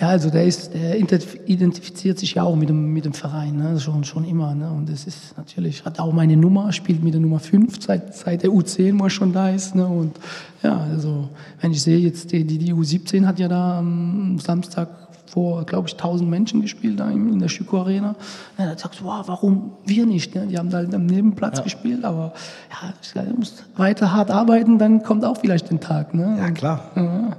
[0.00, 3.78] ja also der, ist, der identifiziert sich ja auch mit dem, mit dem Verein, ne?
[3.80, 4.54] schon, schon immer.
[4.54, 4.70] Ne?
[4.70, 8.42] Und das ist natürlich, hat auch meine Nummer, spielt mit der Nummer 5 seit, seit
[8.44, 9.74] der U10, wo er schon da ist.
[9.74, 9.86] Ne?
[9.86, 10.16] Und
[10.62, 11.28] ja, also
[11.60, 15.88] wenn ich sehe, jetzt die, die, die U17 hat ja da am Samstag vor, glaube
[15.88, 18.14] ich, 1000 Menschen gespielt da in der Schüko Arena.
[18.58, 20.34] Ja, da sagst du, wow, warum wir nicht?
[20.34, 20.46] Ne?
[20.46, 21.64] Die haben da halt am Nebenplatz Ja.
[21.64, 22.32] gespielt, aber
[23.14, 26.14] ja, du musst weiter hart arbeiten, dann kommt auch vielleicht den Tag.
[26.14, 26.36] Ne?
[26.38, 26.90] Ja, klar.
[26.96, 27.36] Ja,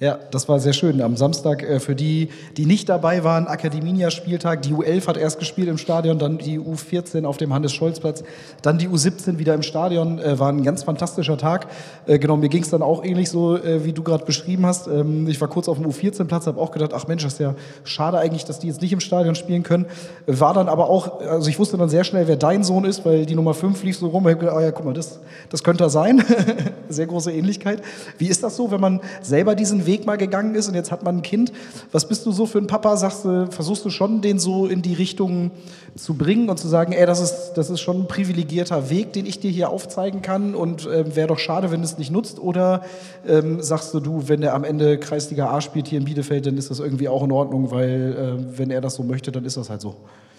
[0.00, 1.00] das war sehr schön.
[1.00, 4.62] Am Samstag äh, für die, die nicht dabei waren, Akademinia-Spieltag.
[4.62, 8.24] Die U11 hat erst gespielt im Stadion, dann die U14 auf dem Hannes-Scholz-Platz,
[8.62, 10.18] dann die U17 wieder im Stadion.
[10.18, 11.68] Äh, war ein ganz fantastischer Tag.
[12.06, 14.88] Äh, genau, mir ging es dann auch ähnlich so, äh, wie du gerade beschrieben hast.
[14.88, 17.54] Ähm, ich war kurz auf dem U14-Platz, habe auch gedacht, ach Mensch, das ist ja
[17.84, 19.86] schade eigentlich, dass die jetzt nicht im Stadion spielen können.
[20.26, 23.26] War dann aber auch, also ich wusste dann sehr schnell, wer dein Sohn ist, weil
[23.26, 24.24] die Nummer 5 lief so rum.
[24.24, 26.24] Ich habe gedacht, oh ja, guck mal, das, das könnte er sein.
[26.88, 27.80] sehr große Ähnlichkeit.
[28.18, 31.02] Wie ist das so, wenn man selber diesen Weg mal gegangen ist und jetzt hat
[31.02, 31.52] man ein Kind?
[31.92, 32.96] Was bist du so für ein Papa?
[32.96, 35.50] Sagst du, versuchst du schon, den so in die Richtung
[35.96, 39.26] zu bringen und zu sagen, ey, das ist, das ist schon ein privilegierter Weg, den
[39.26, 42.38] ich dir hier aufzeigen kann und ähm, wäre doch schade, wenn du es nicht nutzt?
[42.38, 42.82] Oder
[43.26, 46.56] ähm, sagst du, du, wenn er am Ende Kreisliga A spielt hier in Bielefeld, dann
[46.56, 49.56] ist das irgendwie auch in Ordnung, weil äh, wenn er das so möchte, dann ist
[49.56, 49.96] das halt so.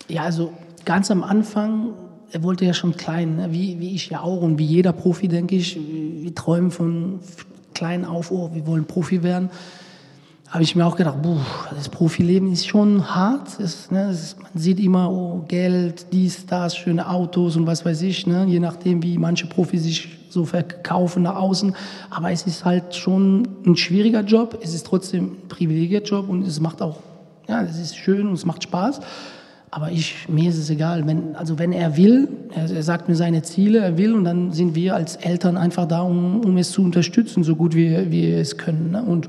[0.07, 0.51] Ja, also
[0.85, 1.93] ganz am Anfang
[2.31, 3.47] er wollte ja schon klein, ne?
[3.51, 5.77] wie, wie ich ja auch und wie jeder Profi, denke ich.
[5.77, 7.19] Wir träumen von
[7.75, 9.51] klein auf, oh, wir wollen Profi werden.
[10.49, 11.37] Habe ich mir auch gedacht, buh,
[11.75, 13.59] das Profileben ist schon hart.
[13.59, 18.01] Es, ne, es, man sieht immer, oh, Geld, dies, das, schöne Autos und was weiß
[18.03, 21.75] ich, ne, je nachdem, wie manche Profis sich so verkaufen nach außen.
[22.09, 24.59] Aber es ist halt schon ein schwieriger Job.
[24.61, 26.99] Es ist trotzdem ein privilegierter Job und es macht auch,
[27.49, 29.01] ja, es ist schön und es macht Spaß.
[29.75, 31.05] Aber ich, mir ist es egal.
[31.05, 34.53] Wenn, also wenn er will, er, er, sagt mir seine Ziele, er will und dann
[34.53, 38.37] sind wir als Eltern einfach da, um, um es zu unterstützen, so gut wie wir
[38.37, 38.91] es können.
[38.91, 39.03] Ne?
[39.03, 39.27] Und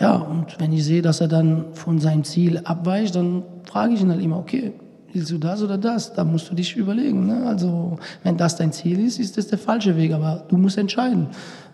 [0.00, 4.00] ja, und wenn ich sehe, dass er dann von seinem Ziel abweicht, dann frage ich
[4.00, 4.72] ihn halt immer, okay,
[5.12, 6.12] willst du das oder das?
[6.12, 7.28] Da musst du dich überlegen.
[7.28, 7.46] Ne?
[7.46, 11.28] Also wenn das dein Ziel ist, ist das der falsche Weg, aber du musst entscheiden.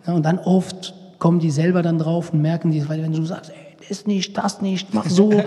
[0.07, 0.13] Ne?
[0.13, 3.51] Und dann oft kommen die selber dann drauf und merken die, weil wenn du sagst,
[3.51, 5.33] ey, das nicht, das nicht, mach so,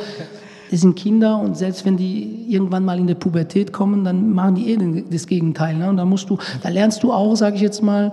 [0.74, 4.56] das sind Kinder und selbst wenn die irgendwann mal in der Pubertät kommen, dann machen
[4.56, 5.78] die eh das Gegenteil.
[5.78, 5.88] Ne?
[5.88, 8.12] Und da musst du, da lernst du auch, sage ich jetzt mal,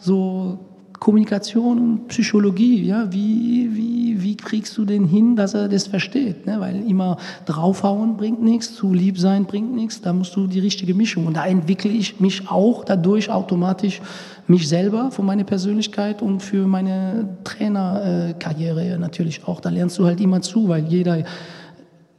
[0.00, 0.58] so
[0.98, 2.84] Kommunikation und Psychologie.
[2.84, 3.12] Ja?
[3.12, 6.46] Wie, wie, wie kriegst du den hin, dass er das versteht?
[6.46, 6.58] Ne?
[6.58, 10.00] Weil immer draufhauen bringt nichts, zu lieb sein bringt nichts.
[10.00, 11.28] Da musst du die richtige Mischung.
[11.28, 14.00] Und da entwickle ich mich auch dadurch automatisch
[14.48, 19.60] mich selber für meine Persönlichkeit und für meine Trainerkarriere natürlich auch.
[19.60, 21.22] Da lernst du halt immer zu, weil jeder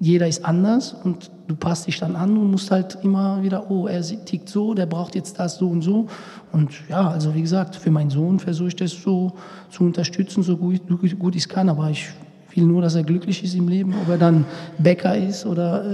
[0.02, 3.86] jeder ist anders und du passt dich dann an und musst halt immer wieder, oh,
[3.86, 6.08] er tickt so, der braucht jetzt das so und so.
[6.52, 9.34] Und ja, also wie gesagt, für meinen Sohn versuche ich das so
[9.70, 10.82] zu unterstützen, so gut,
[11.20, 11.70] gut ich kann.
[11.70, 12.10] Aber ich
[12.56, 13.94] will nur, dass er glücklich ist im Leben.
[13.94, 14.44] Ob er dann
[14.80, 15.86] Bäcker ist oder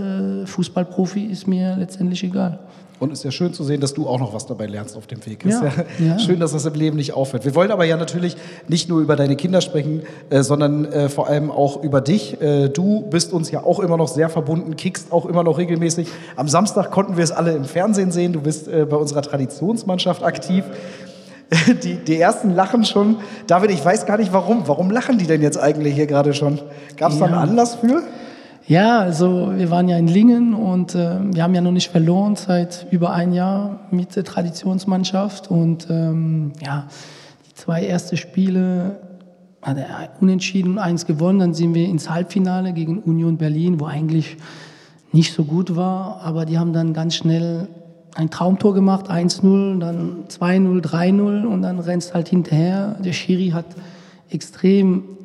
[0.42, 2.60] äh, Fußballprofi, ist mir letztendlich egal.
[3.00, 5.06] Und es ist ja schön zu sehen, dass du auch noch was dabei lernst auf
[5.06, 5.46] dem Weg.
[5.46, 6.20] Ja, ist ja, ja.
[6.20, 7.46] schön, dass das im Leben nicht aufhört.
[7.46, 8.36] Wir wollen aber ja natürlich
[8.68, 12.42] nicht nur über deine Kinder sprechen, äh, sondern äh, vor allem auch über dich.
[12.42, 16.08] Äh, du bist uns ja auch immer noch sehr verbunden, kickst auch immer noch regelmäßig.
[16.36, 18.34] Am Samstag konnten wir es alle im Fernsehen sehen.
[18.34, 20.64] Du bist äh, bei unserer Traditionsmannschaft aktiv.
[21.84, 23.20] Die, die ersten lachen schon.
[23.48, 24.68] David, ich weiß gar nicht warum.
[24.68, 26.60] Warum lachen die denn jetzt eigentlich hier gerade schon?
[26.98, 28.04] Gab es da einen Anlass für?
[28.68, 32.36] Ja, also wir waren ja in Lingen und äh, wir haben ja noch nicht verloren
[32.36, 36.88] seit über ein Jahr mit der Traditionsmannschaft und ähm, ja,
[37.48, 39.00] die zwei ersten Spiele
[39.62, 44.36] hat er unentschieden eins gewonnen, dann sind wir ins Halbfinale gegen Union Berlin, wo eigentlich
[45.14, 47.70] nicht so gut war, aber die haben dann ganz schnell
[48.16, 52.98] ein Traumtor gemacht, 1-0, dann 2-0, 3-0 und dann rennst halt hinterher.
[53.00, 53.68] Der Schiri hat
[54.30, 55.17] extrem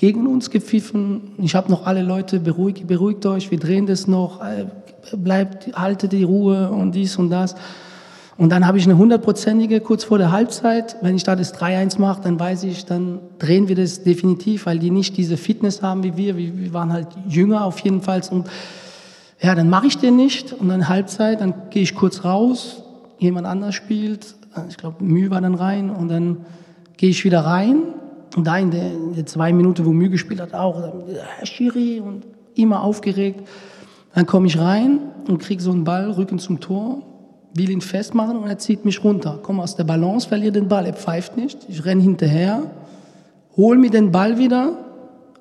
[0.00, 1.32] gegen uns gepfiffen.
[1.42, 4.64] Ich habe noch alle Leute, beruhigt, beruhigt euch, wir drehen das noch, äh,
[5.14, 7.54] bleibt, haltet die Ruhe und dies und das.
[8.38, 10.96] Und dann habe ich eine hundertprozentige kurz vor der Halbzeit.
[11.02, 14.78] Wenn ich da das 3-1 mache, dann weiß ich, dann drehen wir das definitiv, weil
[14.78, 16.34] die nicht diese Fitness haben wie wir.
[16.38, 18.22] Wir waren halt jünger auf jeden Fall.
[18.30, 18.48] Und
[19.42, 20.54] ja, dann mache ich den nicht.
[20.54, 22.84] Und dann Halbzeit, dann gehe ich kurz raus,
[23.18, 24.34] jemand anders spielt.
[24.70, 25.90] Ich glaube, Mühe war dann rein.
[25.90, 26.46] Und dann
[26.96, 27.82] gehe ich wieder rein
[28.36, 30.80] da in der, in der zwei Minuten, wo Mühe gespielt hat, auch,
[31.38, 33.40] Herr Schiri und immer aufgeregt.
[34.14, 37.02] Dann komme ich rein und kriege so einen Ball, Rücken zum Tor,
[37.54, 39.38] will ihn festmachen und er zieht mich runter.
[39.42, 41.58] Komme aus der Balance, verliere den Ball, er pfeift nicht.
[41.68, 42.62] Ich renne hinterher,
[43.56, 44.78] hole mir den Ball wieder,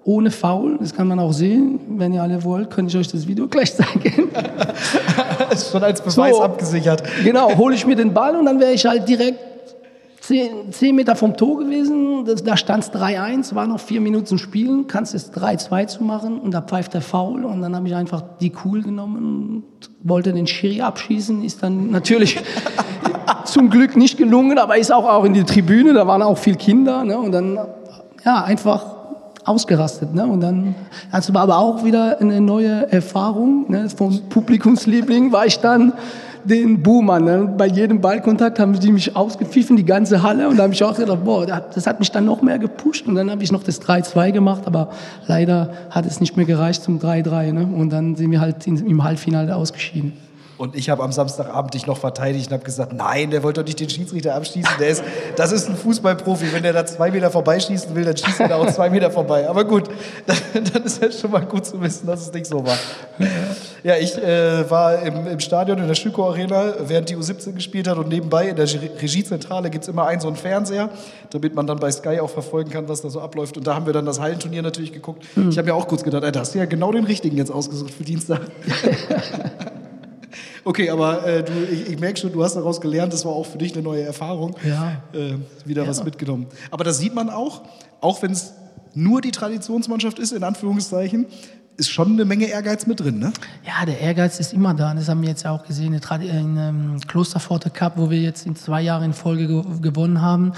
[0.03, 0.77] ohne Foul.
[0.79, 1.79] Das kann man auch sehen.
[1.97, 4.29] Wenn ihr alle wollt, kann ich euch das Video gleich zeigen.
[5.51, 7.03] ist schon als Beweis so, abgesichert.
[7.23, 9.48] Genau, hole ich mir den Ball und dann wäre ich halt direkt
[10.29, 14.37] zehn, zehn Meter vom Tor gewesen, das, da stand es 3-1, war noch vier Minuten
[14.37, 17.95] Spielen, kannst es 3-2 zu machen und da pfeift der Foul und dann habe ich
[17.95, 22.39] einfach die Cool genommen und wollte den Schiri abschießen, ist dann natürlich
[23.45, 26.57] zum Glück nicht gelungen, aber ist auch, auch in die Tribüne, da waren auch viele
[26.57, 27.57] Kinder ne, und dann
[28.23, 28.85] ja, einfach
[29.45, 30.13] ausgerastet.
[30.13, 30.27] Ne?
[30.27, 30.75] Und dann,
[31.11, 33.65] das war aber auch wieder eine neue Erfahrung.
[33.67, 33.89] Ne?
[33.89, 35.93] Vom Publikumsliebling war ich dann
[36.49, 37.23] den Buhmann.
[37.23, 37.53] Ne?
[37.57, 40.49] Bei jedem Ballkontakt haben die mich ausgepfiffen, die ganze Halle.
[40.49, 43.07] Und da habe ich auch gedacht, boah, das hat mich dann noch mehr gepusht.
[43.07, 44.89] Und dann habe ich noch das 3-2 gemacht, aber
[45.27, 47.53] leider hat es nicht mehr gereicht zum 3-3.
[47.53, 47.67] Ne?
[47.73, 50.13] Und dann sind wir halt im Halbfinale ausgeschieden.
[50.59, 53.65] Und ich habe am Samstagabend dich noch verteidigt und habe gesagt, nein, der wollte doch
[53.65, 54.73] nicht den Schiedsrichter abschießen.
[54.77, 55.01] Der ist,
[55.37, 56.51] das ist ein Fußballprofi.
[56.51, 59.47] Wenn der da zwei Meter vorbeischießen will, dann schießt er da auch zwei Meter vorbei.
[59.47, 59.87] Aber gut,
[60.25, 60.37] dann,
[60.73, 62.77] dann ist es schon mal gut zu wissen, dass es nicht so war.
[63.85, 67.87] Ja, ich äh, war im, im, Stadion in der Schüko Arena, während die U17 gespielt
[67.87, 70.89] hat und nebenbei in der Regiezentrale gibt es immer einen so einen Fernseher,
[71.29, 73.55] damit man dann bei Sky auch verfolgen kann, was da so abläuft.
[73.55, 75.23] Und da haben wir dann das Hallenturnier natürlich geguckt.
[75.37, 75.51] Mhm.
[75.51, 77.93] Ich habe mir auch kurz gedacht, da hast du ja genau den richtigen jetzt ausgesucht
[77.93, 78.41] für Dienstag.
[80.63, 83.45] Okay, aber äh, du, ich, ich merke schon, du hast daraus gelernt, das war auch
[83.45, 84.55] für dich eine neue Erfahrung.
[84.67, 85.01] Ja.
[85.13, 85.89] Äh, wieder ja.
[85.89, 86.47] was mitgenommen.
[86.71, 87.61] Aber das sieht man auch,
[88.01, 88.53] auch wenn es
[88.93, 91.27] nur die Traditionsmannschaft ist, in Anführungszeichen,
[91.77, 93.31] ist schon eine Menge Ehrgeiz mit drin, ne?
[93.65, 94.93] Ja, der Ehrgeiz ist immer da.
[94.93, 98.45] Das haben wir jetzt ja auch gesehen in dem ähm, Klosterpforte Cup, wo wir jetzt
[98.45, 100.53] in zwei Jahren in Folge ge gewonnen haben.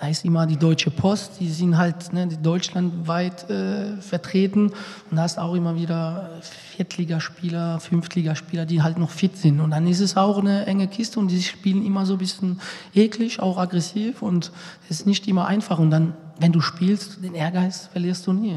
[0.00, 4.68] Da ist immer die Deutsche Post, die sind halt ne, deutschlandweit äh, vertreten.
[5.10, 6.30] Und da hast auch immer wieder
[6.76, 9.58] Viertligaspieler, Fünftligaspieler, die halt noch fit sind.
[9.58, 12.60] Und dann ist es auch eine enge Kiste und die spielen immer so ein bisschen
[12.94, 14.52] eklig, auch aggressiv und
[14.88, 15.80] es ist nicht immer einfach.
[15.80, 18.56] Und dann, wenn du spielst, den Ehrgeiz verlierst du nie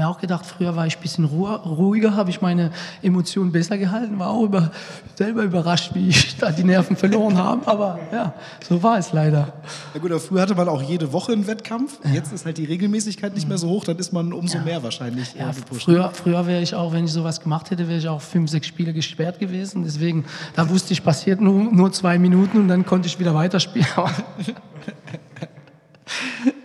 [0.00, 2.70] mir auch gedacht, früher war ich ein bisschen ruhiger, habe ich meine
[3.02, 4.70] Emotionen besser gehalten, war auch über,
[5.14, 7.66] selber überrascht, wie ich da die Nerven verloren habe.
[7.66, 8.32] Aber ja,
[8.66, 9.52] so war es leider.
[9.94, 11.98] Ja gut, aber früher hatte man auch jede Woche einen Wettkampf.
[12.12, 14.64] Jetzt ist halt die Regelmäßigkeit nicht mehr so hoch, dann ist man umso ja.
[14.64, 15.34] mehr wahrscheinlich.
[15.34, 18.50] Ja, früher, früher wäre ich auch, wenn ich sowas gemacht hätte, wäre ich auch fünf,
[18.50, 19.84] sechs Spiele gesperrt gewesen.
[19.84, 20.24] Deswegen,
[20.56, 23.86] da wusste ich, passiert nur, nur zwei Minuten und dann konnte ich wieder weiterspielen.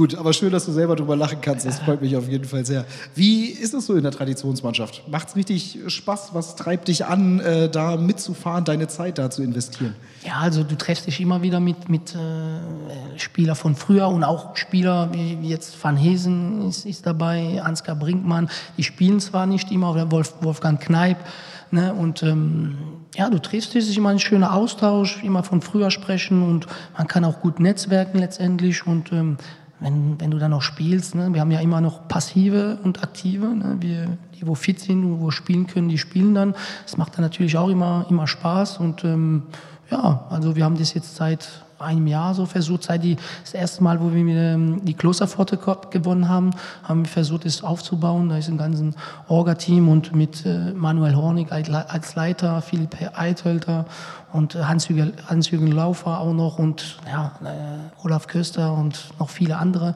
[0.00, 1.66] Gut, aber schön, dass du selber drüber lachen kannst.
[1.66, 2.86] Das freut mich auf jeden Fall sehr.
[3.14, 5.06] Wie ist es so in der Traditionsmannschaft?
[5.10, 6.30] Macht es richtig Spaß?
[6.32, 9.94] Was treibt dich an, äh, da mitzufahren, deine Zeit da zu investieren?
[10.24, 14.56] Ja, also du treffst dich immer wieder mit, mit äh, Spielern von früher und auch
[14.56, 18.48] Spieler wie, wie jetzt Van Hesen ist, ist dabei, Ansgar Brinkmann.
[18.78, 21.18] Die spielen zwar nicht immer, oder Wolf, Wolfgang Kneip.
[21.72, 21.92] Ne?
[21.92, 22.78] Und ähm,
[23.16, 27.22] ja, du triffst dich, immer ein schöner Austausch, immer von früher sprechen und man kann
[27.22, 29.36] auch gut netzwerken letztendlich und ähm,
[29.80, 33.46] wenn, wenn du dann noch spielst, ne, wir haben ja immer noch Passive und Aktive,
[33.46, 36.54] ne, wir, die wo fit sind wo spielen können, die spielen dann.
[36.84, 39.44] Das macht dann natürlich auch immer, immer Spaß und ähm,
[39.90, 43.82] ja, also wir haben das jetzt seit einem Jahr so versucht, seit die, das erste
[43.82, 45.58] Mal, wo wir ähm, die Klosterpforte
[45.90, 46.50] gewonnen haben,
[46.82, 48.28] haben wir versucht, es aufzubauen.
[48.28, 48.94] Da ist ein ganzes
[49.28, 53.86] Orga-Team und mit äh, Manuel Hornig als Leiter, Philipp Eithölter
[54.32, 59.56] und äh, Hans-Jürgen Hans Laufer auch noch und ja, äh, Olaf Köster und noch viele
[59.56, 59.94] andere.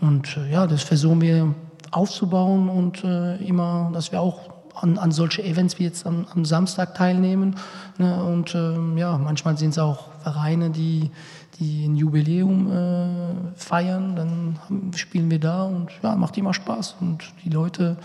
[0.00, 1.52] Und ja, das versuchen wir
[1.90, 6.94] aufzubauen und immer, dass wir auch an, an solche Events wie jetzt am, am Samstag
[6.94, 7.56] teilnehmen.
[7.98, 8.22] Ne?
[8.24, 11.10] Und ähm, ja, manchmal sind es auch Vereine, die,
[11.58, 14.16] die ein Jubiläum äh, feiern.
[14.16, 14.58] Dann
[14.94, 16.96] spielen wir da und ja, macht immer Spaß.
[17.00, 17.96] Und die Leute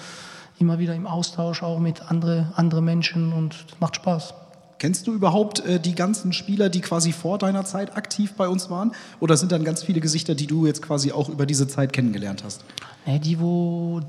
[0.59, 4.33] immer wieder im Austausch auch mit anderen andere Menschen und macht Spaß.
[4.77, 8.69] Kennst du überhaupt äh, die ganzen Spieler, die quasi vor deiner Zeit aktiv bei uns
[8.69, 8.93] waren?
[9.19, 12.43] Oder sind dann ganz viele Gesichter, die du jetzt quasi auch über diese Zeit kennengelernt
[12.45, 12.63] hast?
[13.05, 13.99] Nee, die, wo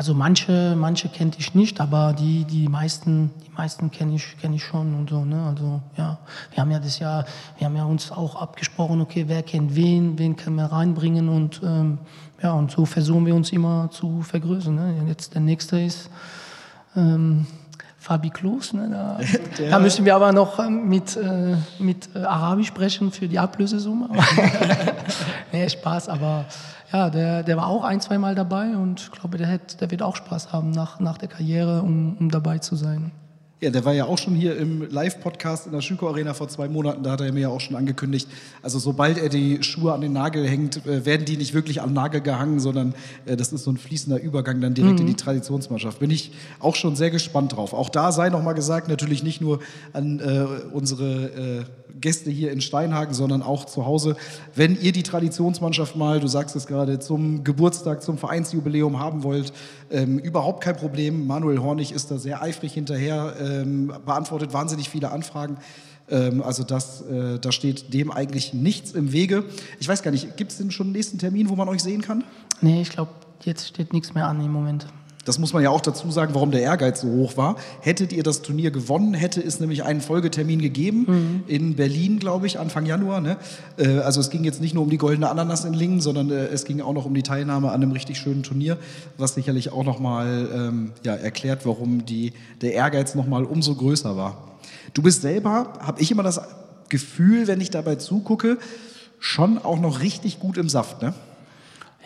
[0.00, 4.56] also manche, manche kenne ich nicht, aber die, die meisten, die meisten kenne ich, kenne
[4.56, 5.26] ich schon und so.
[5.26, 5.44] Ne?
[5.46, 6.16] Also ja,
[6.52, 7.26] wir haben ja das Jahr,
[7.58, 11.60] wir haben ja uns auch abgesprochen, okay, wer kennt wen, wen können wir reinbringen und
[11.62, 11.98] ähm,
[12.42, 14.74] ja, und so versuchen wir uns immer zu vergrößern.
[14.74, 15.04] Ne?
[15.06, 16.08] Jetzt der nächste ist
[16.96, 17.46] ähm,
[17.98, 18.72] Fabi Klos.
[18.72, 18.88] Ne?
[18.90, 19.20] Da,
[19.68, 24.08] da, müssen wir aber noch ähm, mit, äh, mit Arabisch sprechen für die Ablösesumme.
[25.52, 26.46] nee, Spaß, aber
[26.92, 29.90] ja, der, der war auch ein, zwei Mal dabei und ich glaube, der, hat, der
[29.90, 33.12] wird auch Spaß haben nach, nach der Karriere, um, um dabei zu sein.
[33.60, 36.66] Ja, der war ja auch schon hier im Live-Podcast in der Schüko Arena vor zwei
[36.66, 37.02] Monaten.
[37.02, 38.26] Da hat er mir ja auch schon angekündigt.
[38.62, 41.92] Also sobald er die Schuhe an den Nagel hängt, äh, werden die nicht wirklich am
[41.92, 42.94] Nagel gehangen, sondern
[43.26, 45.00] äh, das ist so ein fließender Übergang dann direkt mhm.
[45.00, 45.98] in die Traditionsmannschaft.
[45.98, 47.74] Bin ich auch schon sehr gespannt drauf.
[47.74, 49.60] Auch da sei noch mal gesagt, natürlich nicht nur
[49.92, 51.64] an äh, unsere äh,
[52.00, 54.16] Gäste hier in Steinhagen, sondern auch zu Hause.
[54.54, 59.52] Wenn ihr die Traditionsmannschaft mal, du sagst es gerade, zum Geburtstag, zum Vereinsjubiläum haben wollt,
[59.90, 61.26] ähm, überhaupt kein Problem.
[61.26, 65.58] Manuel Hornig ist da sehr eifrig hinterher, ähm, beantwortet wahnsinnig viele Anfragen.
[66.10, 69.44] Ähm, also das, äh, da steht dem eigentlich nichts im Wege.
[69.78, 72.02] Ich weiß gar nicht, gibt es denn schon einen nächsten Termin, wo man euch sehen
[72.02, 72.24] kann?
[72.60, 74.86] Nee, ich glaube, jetzt steht nichts mehr an im Moment.
[75.30, 77.54] Das muss man ja auch dazu sagen, warum der Ehrgeiz so hoch war.
[77.82, 81.44] Hättet ihr das Turnier gewonnen, hätte es nämlich einen Folgetermin gegeben mhm.
[81.46, 83.20] in Berlin, glaube ich, Anfang Januar.
[83.20, 83.36] Ne?
[83.76, 86.46] Äh, also es ging jetzt nicht nur um die goldene Ananas in Lingen, sondern äh,
[86.46, 88.76] es ging auch noch um die Teilnahme an einem richtig schönen Turnier,
[89.18, 94.58] was sicherlich auch nochmal ähm, ja, erklärt, warum die, der Ehrgeiz nochmal umso größer war.
[94.94, 96.40] Du bist selber, habe ich immer das
[96.88, 98.58] Gefühl, wenn ich dabei zugucke,
[99.20, 101.14] schon auch noch richtig gut im Saft, ne?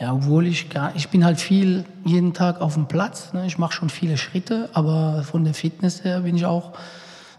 [0.00, 3.32] Ja, obwohl ich gar, ich bin halt viel jeden Tag auf dem Platz.
[3.32, 3.46] Ne?
[3.46, 6.72] Ich mache schon viele Schritte, aber von der Fitness her bin ich auch,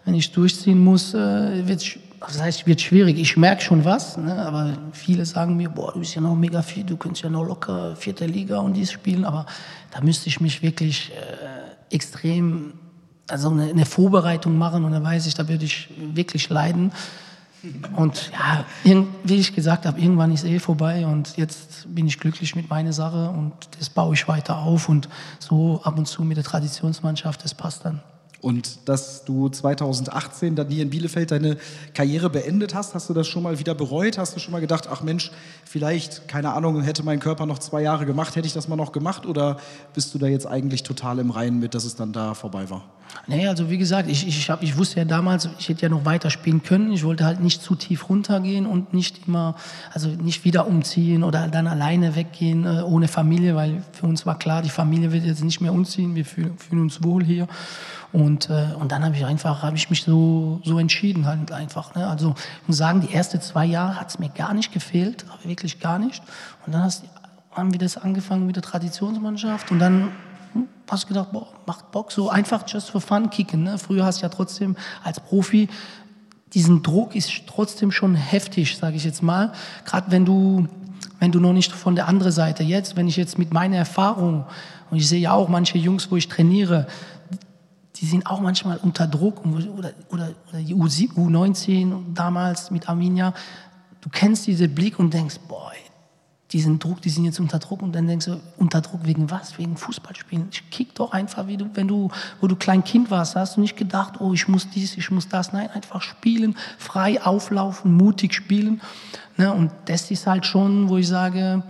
[0.05, 1.81] wenn ich durchziehen muss, äh, wird
[2.19, 3.19] das heißt, wird schwierig.
[3.19, 4.45] Ich merke schon was, ne?
[4.45, 7.43] aber viele sagen mir, boah, du bist ja noch mega fit, du könntest ja noch
[7.43, 9.45] locker vierte Liga und dies spielen, aber
[9.91, 12.73] da müsste ich mich wirklich äh, extrem,
[13.29, 16.91] also eine, eine Vorbereitung machen und dann weiß ich, da würde ich wirklich leiden.
[17.95, 18.65] Und ja,
[19.23, 22.93] wie ich gesagt habe, irgendwann ist eh vorbei und jetzt bin ich glücklich mit meiner
[22.93, 27.43] Sache und das baue ich weiter auf und so ab und zu mit der Traditionsmannschaft,
[27.43, 28.01] das passt dann.
[28.41, 31.57] Und dass du 2018 dann hier in Bielefeld deine
[31.93, 34.17] Karriere beendet hast, hast du das schon mal wieder bereut?
[34.17, 35.31] Hast du schon mal gedacht, ach Mensch,
[35.63, 38.91] vielleicht, keine Ahnung, hätte mein Körper noch zwei Jahre gemacht, hätte ich das mal noch
[38.91, 39.25] gemacht?
[39.25, 39.57] Oder
[39.93, 42.83] bist du da jetzt eigentlich total im Reinen mit, dass es dann da vorbei war?
[43.27, 46.05] Nee, also wie gesagt, ich, ich, hab, ich wusste ja damals, ich hätte ja noch
[46.05, 46.91] weiter spielen können.
[46.91, 49.55] Ich wollte halt nicht zu tief runtergehen und nicht immer,
[49.93, 54.37] also nicht wieder umziehen oder dann alleine weggehen äh, ohne Familie, weil für uns war
[54.37, 57.47] klar, die Familie wird jetzt nicht mehr umziehen, wir fühlen, fühlen uns wohl hier.
[58.15, 61.95] Und, äh, und dann habe ich einfach, habe ich mich so, so entschieden halt einfach.
[61.95, 62.07] Ne?
[62.07, 65.81] Also ich muss sagen, die ersten zwei Jahre hat es mir gar nicht gefehlt, wirklich
[65.81, 66.23] gar nicht.
[66.65, 67.03] Und dann hast,
[67.51, 70.13] haben wir das angefangen mit der Traditionsmannschaft und dann
[70.89, 73.63] hast du gedacht, boah, macht Bock, so einfach just for fun kicken.
[73.63, 73.77] Ne?
[73.77, 75.67] Früher hast du ja trotzdem als Profi
[76.53, 79.51] diesen Druck ist trotzdem schon heftig, sage ich jetzt mal.
[79.83, 80.67] Gerade wenn du,
[81.19, 84.45] wenn du noch nicht von der anderen Seite jetzt, wenn ich jetzt mit meiner Erfahrung
[84.89, 86.87] und ich sehe ja auch manche Jungs, wo ich trainiere,
[87.95, 93.33] die sind auch manchmal unter Druck oder, oder, oder die U19 damals mit Arminia.
[94.01, 95.71] Du kennst diese Blick und denkst, boah,
[96.51, 99.57] diesen Druck, die sind jetzt unter Druck und dann denkst du, unter Druck wegen was?
[99.57, 100.47] Wegen Fußballspielen.
[100.51, 103.61] Ich kick doch einfach, wie du, wenn du, wo du klein Kind warst, hast du
[103.61, 105.53] nicht gedacht, oh, ich muss dies, ich muss das.
[105.53, 108.79] Nein, einfach spielen, frei auflaufen, mutig spielen.
[109.37, 109.51] Ne?
[109.51, 111.63] Und das ist halt schon, wo ich sage,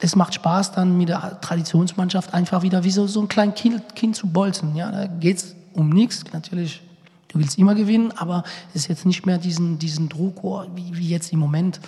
[0.00, 3.94] es macht Spaß, dann mit der Traditionsmannschaft einfach wieder wie so, so ein kleines kind,
[3.94, 4.76] kind zu bolzen.
[4.76, 6.24] Ja, da geht es um nichts.
[6.32, 6.82] Natürlich,
[7.28, 10.96] du willst immer gewinnen, aber es ist jetzt nicht mehr diesen, diesen Druck, oh, wie,
[10.96, 11.80] wie jetzt im Moment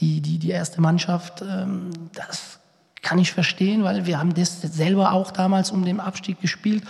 [0.00, 1.42] die, die, die erste Mannschaft.
[1.42, 2.58] Ähm, das
[3.00, 6.82] kann ich verstehen, weil wir haben das selber auch damals um den Abstieg gespielt.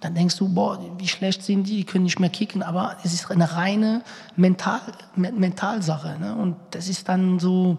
[0.00, 2.62] Dann denkst du, boah, wie schlecht sind die, die können nicht mehr kicken.
[2.62, 4.02] Aber es ist eine reine
[4.36, 4.80] Mental,
[5.16, 6.16] Mentalsache.
[6.20, 6.34] Ne?
[6.34, 7.78] Und das ist dann so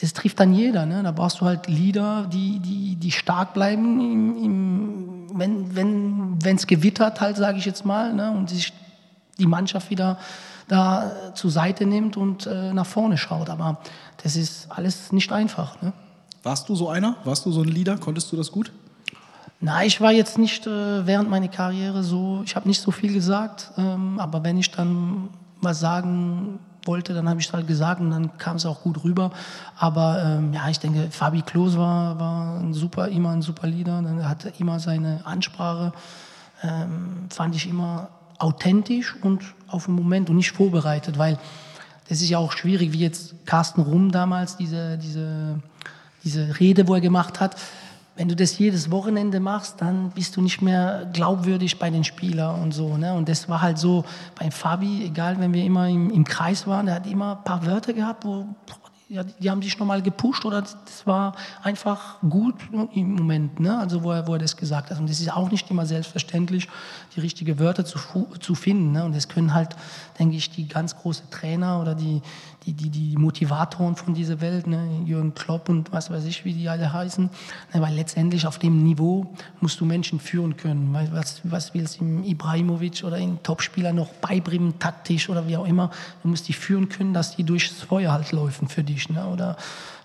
[0.00, 0.86] das trifft dann jeder.
[0.86, 1.02] Ne?
[1.02, 6.56] Da brauchst du halt Leader, die, die, die stark bleiben, im, im, wenn es wenn,
[6.56, 8.30] gewittert, halt, sage ich jetzt mal, ne?
[8.30, 8.72] und sich
[9.38, 10.18] die Mannschaft wieder
[10.68, 13.48] da zur Seite nimmt und äh, nach vorne schaut.
[13.48, 13.78] Aber
[14.22, 15.80] das ist alles nicht einfach.
[15.80, 15.92] Ne?
[16.42, 17.16] Warst du so einer?
[17.24, 17.96] Warst du so ein Leader?
[17.96, 18.72] Konntest du das gut?
[19.60, 23.12] Nein, ich war jetzt nicht äh, während meiner Karriere so, ich habe nicht so viel
[23.12, 25.30] gesagt, ähm, aber wenn ich dann
[25.62, 29.04] was sagen wollte, dann habe ich es halt gesagt und dann kam es auch gut
[29.04, 29.30] rüber.
[29.76, 34.02] Aber ähm, ja, ich denke, Fabi Klos war, war ein super, immer ein super Leader.
[34.02, 35.92] Dann hatte immer seine Ansprache,
[36.62, 41.38] ähm, fand ich immer authentisch und auf den Moment und nicht vorbereitet, weil
[42.08, 45.60] das ist ja auch schwierig, wie jetzt Carsten Rum damals diese, diese,
[46.22, 47.56] diese Rede, wo er gemacht hat
[48.16, 52.62] wenn du das jedes Wochenende machst, dann bist du nicht mehr glaubwürdig bei den Spielern
[52.62, 52.96] und so.
[52.96, 53.12] Ne?
[53.14, 54.04] Und das war halt so
[54.38, 57.66] beim Fabi, egal, wenn wir immer im, im Kreis waren, der hat immer ein paar
[57.66, 58.46] Wörter gehabt, wo
[59.08, 62.56] ja, die haben sich nochmal gepusht oder das war einfach gut
[62.92, 63.78] im Moment, ne?
[63.78, 64.98] also wo er, wo er das gesagt hat.
[64.98, 66.68] Und das ist auch nicht immer selbstverständlich,
[67.14, 67.98] die richtigen Wörter zu,
[68.40, 68.90] zu finden.
[68.92, 69.04] Ne?
[69.04, 69.76] Und das können halt,
[70.18, 72.20] denke ich, die ganz großen Trainer oder die,
[72.66, 75.02] die, die, die Motivatoren von dieser Welt, ne?
[75.04, 77.30] Jürgen Klopp und was weiß ich, wie die alle heißen.
[77.72, 77.80] Ne?
[77.80, 80.92] Weil letztendlich auf dem Niveau musst du Menschen führen können.
[81.12, 85.66] Was, was willst du im Ibrahimovic oder in Topspieler noch beibringen, taktisch oder wie auch
[85.66, 85.90] immer.
[86.22, 89.08] Du musst die führen können, dass die durchs Feuer halt laufen für dich.
[89.10, 89.26] Ne?
[89.26, 89.56] Oder,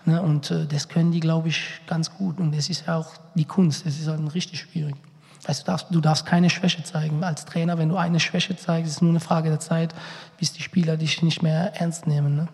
[0.04, 0.22] ne?
[0.22, 2.38] Und äh, das können die, glaube ich, ganz gut.
[2.38, 3.86] Und das ist ja auch die Kunst.
[3.86, 4.94] Das ist halt richtig schwierig.
[5.44, 7.24] Also du darfst, du darfst keine Schwäche zeigen.
[7.24, 9.94] Als Trainer, wenn du eine Schwäche zeigst, ist es nur eine Frage der Zeit,
[10.38, 12.36] bis die Spieler dich nicht mehr ernst nehmen.
[12.36, 12.48] Ne?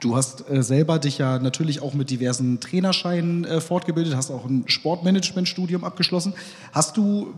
[0.00, 4.44] Du hast äh, selber dich ja natürlich auch mit diversen Trainerscheinen äh, fortgebildet, hast auch
[4.44, 6.34] ein Sportmanagement-Studium abgeschlossen.
[6.72, 7.34] Hast du,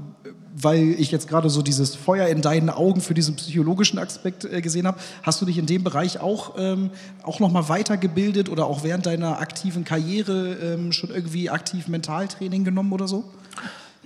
[0.54, 4.60] weil ich jetzt gerade so dieses Feuer in deinen Augen für diesen psychologischen Aspekt äh,
[4.60, 6.90] gesehen habe, hast du dich in dem Bereich auch, ähm,
[7.22, 12.92] auch nochmal weitergebildet oder auch während deiner aktiven Karriere ähm, schon irgendwie aktiv Mentaltraining genommen
[12.92, 13.24] oder so?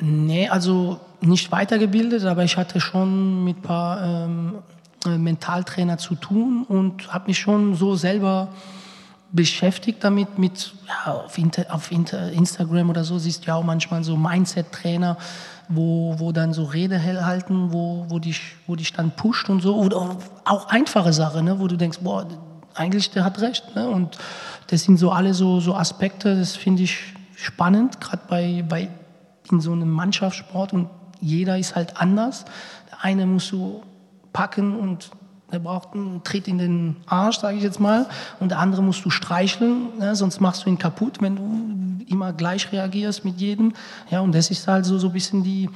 [0.01, 4.74] Nee, also nicht weitergebildet, aber ich hatte schon mit ein paar ähm, äh,
[5.07, 8.49] Mentaltrainer zu tun und habe mich schon so selber
[9.33, 13.65] beschäftigt damit, mit ja, auf, Inter, auf Inter, Instagram oder so, siehst du ja auch
[13.65, 15.17] manchmal so Mindset-Trainer,
[15.69, 19.77] wo, wo dann so Rede halten, wo, wo, dich, wo dich dann pusht und so.
[19.77, 22.29] Oder auch einfache Sachen, ne, wo du denkst, boah,
[22.75, 23.75] eigentlich der hat recht.
[23.75, 23.89] Ne?
[23.89, 24.19] Und
[24.69, 26.99] das sind so alle so, so Aspekte, das finde ich
[27.35, 28.89] spannend, gerade bei, bei
[29.51, 30.89] in so einem Mannschaftssport und
[31.21, 32.45] jeder ist halt anders.
[32.91, 33.83] Der eine muss so
[34.35, 35.11] packen und
[35.51, 38.07] der braucht einen Tritt in den Arsch, sage ich jetzt mal,
[38.41, 40.15] und der andere musst du streicheln, ne?
[40.17, 43.73] sonst machst du ihn kaputt, wenn du immer gleich reagierst mit jedem.
[44.11, 45.71] Ja, und das ist halt so, so ein bisschen die,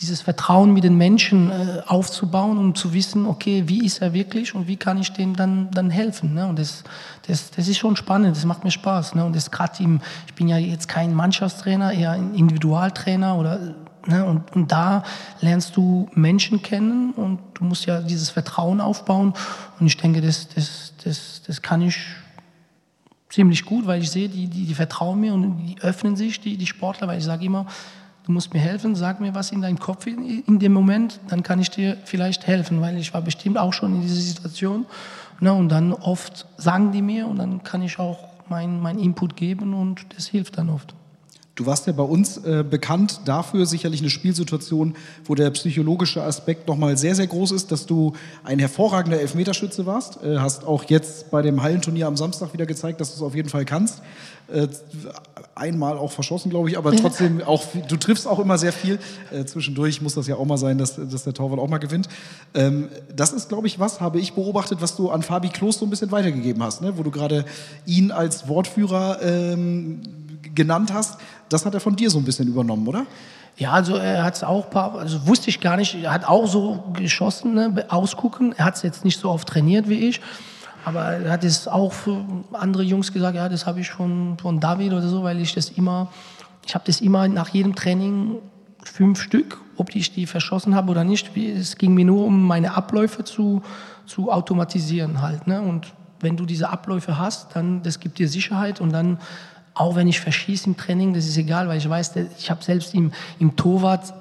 [0.00, 4.54] dieses Vertrauen mit den Menschen äh, aufzubauen um zu wissen, okay, wie ist er wirklich
[4.54, 6.34] und wie kann ich dem dann, dann helfen.
[6.34, 6.46] Ne?
[6.46, 6.84] Und das,
[7.26, 9.14] das, das ist schon spannend, das macht mir Spaß.
[9.14, 9.24] Ne?
[9.24, 13.74] Und das gerade im, ich bin ja jetzt kein Mannschaftstrainer, eher ein Individualtrainer oder
[14.06, 14.24] Ne?
[14.24, 15.02] Und, und da
[15.40, 19.32] lernst du Menschen kennen und du musst ja dieses Vertrauen aufbauen.
[19.80, 21.98] Und ich denke, das, das, das, das kann ich
[23.30, 26.56] ziemlich gut, weil ich sehe, die, die, die vertrauen mir und die öffnen sich, die,
[26.56, 27.66] die Sportler, weil ich sage immer,
[28.24, 31.42] du musst mir helfen, sag mir was in deinem Kopf in, in dem Moment, dann
[31.42, 34.86] kann ich dir vielleicht helfen, weil ich war bestimmt auch schon in dieser Situation.
[35.40, 35.52] Ne?
[35.52, 39.74] Und dann oft sagen die mir und dann kann ich auch meinen mein Input geben
[39.74, 40.94] und das hilft dann oft.
[41.56, 46.66] Du warst ja bei uns äh, bekannt dafür, sicherlich eine Spielsituation, wo der psychologische Aspekt
[46.66, 50.20] nochmal sehr, sehr groß ist, dass du ein hervorragender Elfmeterschütze warst.
[50.24, 53.36] Äh, hast auch jetzt bei dem Hallenturnier am Samstag wieder gezeigt, dass du es auf
[53.36, 54.02] jeden Fall kannst.
[54.48, 54.66] Äh,
[55.54, 58.98] einmal auch verschossen, glaube ich, aber trotzdem auch, du triffst auch immer sehr viel.
[59.30, 62.08] Äh, zwischendurch muss das ja auch mal sein, dass, dass der Torwart auch mal gewinnt.
[62.54, 65.86] Ähm, das ist, glaube ich, was, habe ich beobachtet, was du an Fabi Klos so
[65.86, 66.98] ein bisschen weitergegeben hast, ne?
[66.98, 67.44] wo du gerade
[67.86, 70.00] ihn als Wortführer ähm,
[70.54, 71.18] genannt hast.
[71.48, 73.06] Das hat er von dir so ein bisschen übernommen, oder?
[73.56, 76.46] Ja, also er hat es auch, paar, also wusste ich gar nicht, er hat auch
[76.46, 78.52] so geschossen, ne, ausgucken.
[78.56, 80.20] Er hat es jetzt nicht so oft trainiert wie ich.
[80.84, 84.60] Aber er hat es auch für andere Jungs gesagt, ja, das habe ich von, von
[84.60, 86.10] David oder so, weil ich das immer,
[86.66, 88.38] ich habe das immer nach jedem Training
[88.82, 91.36] fünf Stück, ob ich die verschossen habe oder nicht.
[91.36, 93.62] Es ging mir nur um meine Abläufe zu,
[94.04, 95.46] zu automatisieren halt.
[95.46, 95.62] Ne?
[95.62, 99.18] Und wenn du diese Abläufe hast, dann das gibt dir Sicherheit und dann
[99.74, 102.94] auch wenn ich verschieße im Training, das ist egal, weil ich weiß, ich habe selbst
[102.94, 104.14] im, im Torwart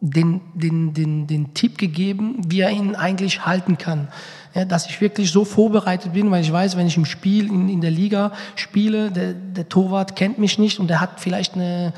[0.00, 4.08] den, den, den, den Tipp gegeben, wie er ihn eigentlich halten kann.
[4.54, 7.68] Ja, dass ich wirklich so vorbereitet bin, weil ich weiß, wenn ich im Spiel, in,
[7.68, 11.92] in der Liga spiele, der, der Torwart kennt mich nicht und der hat vielleicht eine,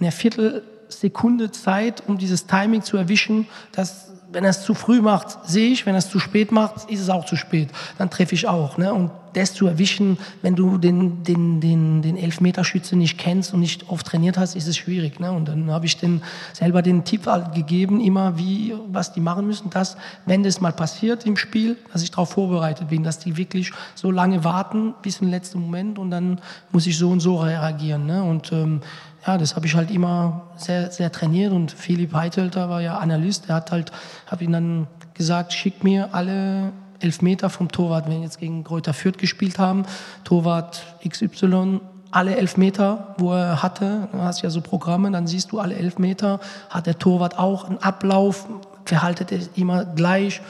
[0.00, 5.38] eine Viertelsekunde Zeit, um dieses Timing zu erwischen, dass wenn er es zu früh macht,
[5.46, 7.70] sehe ich, wenn er es zu spät macht, ist es auch zu spät.
[7.98, 8.76] Dann treffe ich auch.
[8.78, 8.92] Ne?
[8.92, 13.88] Und das zu erwischen, wenn du den, den, den, den Elfmeterschütze nicht kennst und nicht
[13.88, 15.20] oft trainiert hast, ist es schwierig.
[15.20, 15.32] Ne?
[15.32, 16.22] Und dann habe ich den,
[16.52, 21.26] selber den Tipp gegeben, immer wie, was die machen müssen, dass, wenn das mal passiert
[21.26, 25.28] im Spiel, dass ich darauf vorbereitet bin, dass die wirklich so lange warten bis zum
[25.28, 28.06] letzten Moment und dann muss ich so und so reagieren.
[28.06, 28.22] Ne?
[28.22, 28.80] Und ähm,
[29.26, 33.48] ja, das habe ich halt immer sehr, sehr trainiert und Philipp Heitelter war ja Analyst,
[33.48, 33.92] er hat halt,
[34.26, 38.92] habe ihn dann gesagt, schick mir alle Elfmeter vom Torwart, wenn wir jetzt gegen Kräuter
[38.94, 39.84] Fürth gespielt haben,
[40.24, 45.58] Torwart XY, alle Elfmeter, wo er hatte, du hast ja so Programme, dann siehst du
[45.58, 46.38] alle Elfmeter,
[46.70, 48.46] hat der Torwart auch einen Ablauf,
[48.84, 50.40] verhaltet er immer gleich,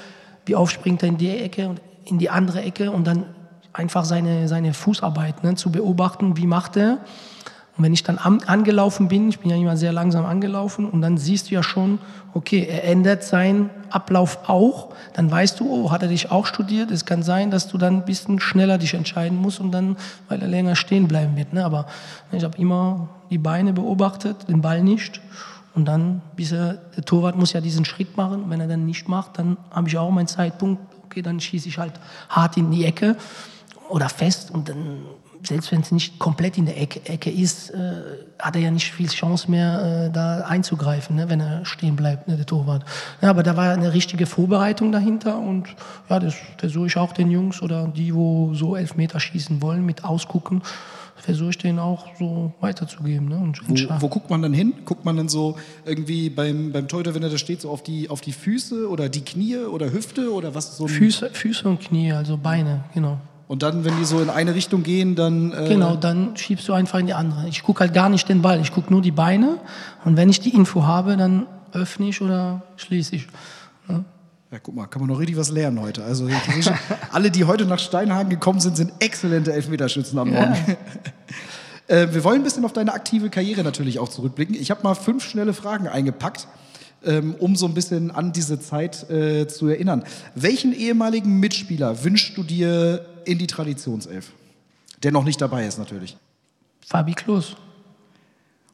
[0.47, 3.25] wie oft springt er in die Ecke und in die andere Ecke und dann
[3.73, 6.99] einfach seine, seine Fußarbeit ne, zu beobachten, wie macht er.
[7.77, 11.19] Und wenn ich dann angelaufen bin, ich bin ja immer sehr langsam angelaufen, und dann
[11.19, 11.99] siehst du ja schon,
[12.33, 16.93] okay, er ändert seinen Ablauf auch, dann weißt du, oh, hat er dich auch studiert?
[16.93, 19.97] Es kann sein, dass du dann ein bisschen schneller dich entscheiden musst und dann,
[20.29, 21.53] weil er länger stehen bleiben wird.
[21.53, 21.65] Ne?
[21.65, 21.87] Aber
[22.31, 25.21] ich habe immer die Beine beobachtet, den Ball nicht.
[25.75, 28.45] Und dann, bis er, der Torwart muss ja diesen Schritt machen.
[28.49, 31.79] Wenn er dann nicht macht, dann habe ich auch meinen Zeitpunkt, okay, dann schieße ich
[31.79, 31.95] halt
[32.29, 33.17] hart in die Ecke
[33.89, 35.01] oder fest und dann
[35.47, 38.03] selbst wenn es nicht komplett in der Ecke, Ecke ist, äh,
[38.39, 42.29] hat er ja nicht viel Chance mehr, äh, da einzugreifen, ne, wenn er stehen bleibt,
[42.29, 42.85] ne, der Torwart.
[43.21, 45.69] Ja, aber da war eine richtige Vorbereitung dahinter und
[46.09, 50.05] ja, das versuche ich auch den Jungs oder die, wo so Elfmeter schießen wollen, mit
[50.05, 50.63] ausgucken,
[51.17, 53.29] versuche ich denen auch so weiterzugeben.
[53.29, 54.75] Ne, und wo, wo, guckt man dann hin?
[54.85, 58.11] Guckt man dann so irgendwie beim, beim Torhüter, wenn er da steht, so auf die,
[58.11, 60.77] auf die Füße oder die Knie oder Hüfte oder was?
[60.77, 63.19] So Füße, Füße und Knie, also Beine, genau.
[63.47, 65.53] Und dann, wenn die so in eine Richtung gehen, dann.
[65.53, 67.47] Äh genau, dann schiebst du einfach in die andere.
[67.49, 69.59] Ich gucke halt gar nicht den Ball, ich gucke nur die Beine.
[70.05, 73.27] Und wenn ich die Info habe, dann öffne ich oder schließe ich.
[73.89, 74.05] Ja.
[74.51, 76.05] Ja, guck mal, kann man noch richtig was lernen heute.
[76.05, 76.29] Also
[77.11, 80.55] alle, die heute nach Steinhagen gekommen sind, sind exzellente Elfmeterschützen am Morgen.
[81.89, 81.97] Ja.
[81.97, 84.55] äh, wir wollen ein bisschen auf deine aktive Karriere natürlich auch zurückblicken.
[84.55, 86.47] Ich habe mal fünf schnelle Fragen eingepackt
[87.07, 90.05] ähm, um so ein bisschen an diese Zeit äh, zu erinnern.
[90.35, 94.33] Welchen ehemaligen Mitspieler wünschst du dir in die Traditionself?
[95.03, 96.17] Der noch nicht dabei ist natürlich.
[96.87, 97.57] Fabi Klos.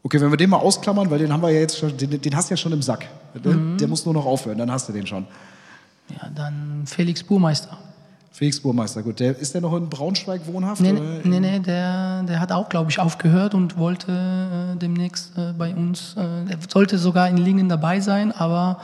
[0.03, 2.37] Okay, wenn wir den mal ausklammern, weil den haben wir ja jetzt schon, den, den
[2.37, 3.07] hast du ja schon im Sack.
[3.35, 3.77] Mhm.
[3.79, 5.27] Der muss nur noch aufhören, dann hast du den schon.
[6.09, 7.77] Ja, dann Felix Burmeister.
[8.33, 9.21] Felix Burmeister, gut.
[9.21, 10.81] Der, ist der noch in Braunschweig wohnhaft?
[10.81, 15.53] Nee, nee, nee, der, der hat auch, glaube ich, aufgehört und wollte äh, demnächst äh,
[15.53, 18.81] bei uns, äh, er sollte sogar in Lingen dabei sein, aber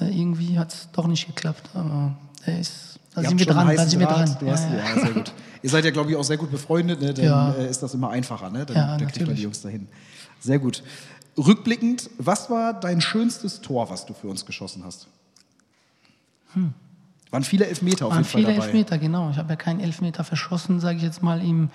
[0.00, 1.70] äh, irgendwie hat es doch nicht geklappt.
[1.74, 2.14] Aber
[2.46, 4.36] der ist, da sind wir dran, da sind wir dran.
[4.40, 5.32] Du hast, ja, sehr gut.
[5.62, 7.14] Ihr seid ja, glaube ich, auch sehr gut befreundet, ne?
[7.14, 7.54] dann.
[7.56, 8.66] Äh, ist das immer einfacher, ne?
[8.66, 9.86] dann, ja, dann kriegt man die Jungs dahin.
[10.40, 10.82] Sehr gut.
[11.36, 15.06] Rückblickend, was war dein schönstes Tor, was du für uns geschossen hast?
[16.54, 16.74] Hm.
[17.30, 19.30] Waren viele Elfmeter auf waren jeden Fall viele Elfmeter, genau.
[19.30, 21.70] Ich habe ja keinen Elfmeter verschossen, sage ich jetzt mal, im,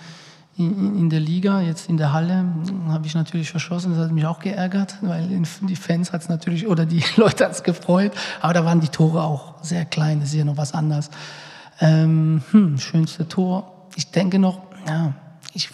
[0.57, 2.45] in, in der Liga, jetzt in der Halle,
[2.89, 3.91] habe ich natürlich verschossen.
[3.91, 5.27] Das hat mich auch geärgert, weil
[5.61, 8.11] die Fans hat es natürlich, oder die Leute hat es gefreut.
[8.41, 11.11] Aber da waren die Tore auch sehr klein, das ist ja noch was anderes.
[11.79, 13.87] Ähm, hm, schönste Tor.
[13.95, 15.13] Ich denke noch, ja,
[15.53, 15.69] ich,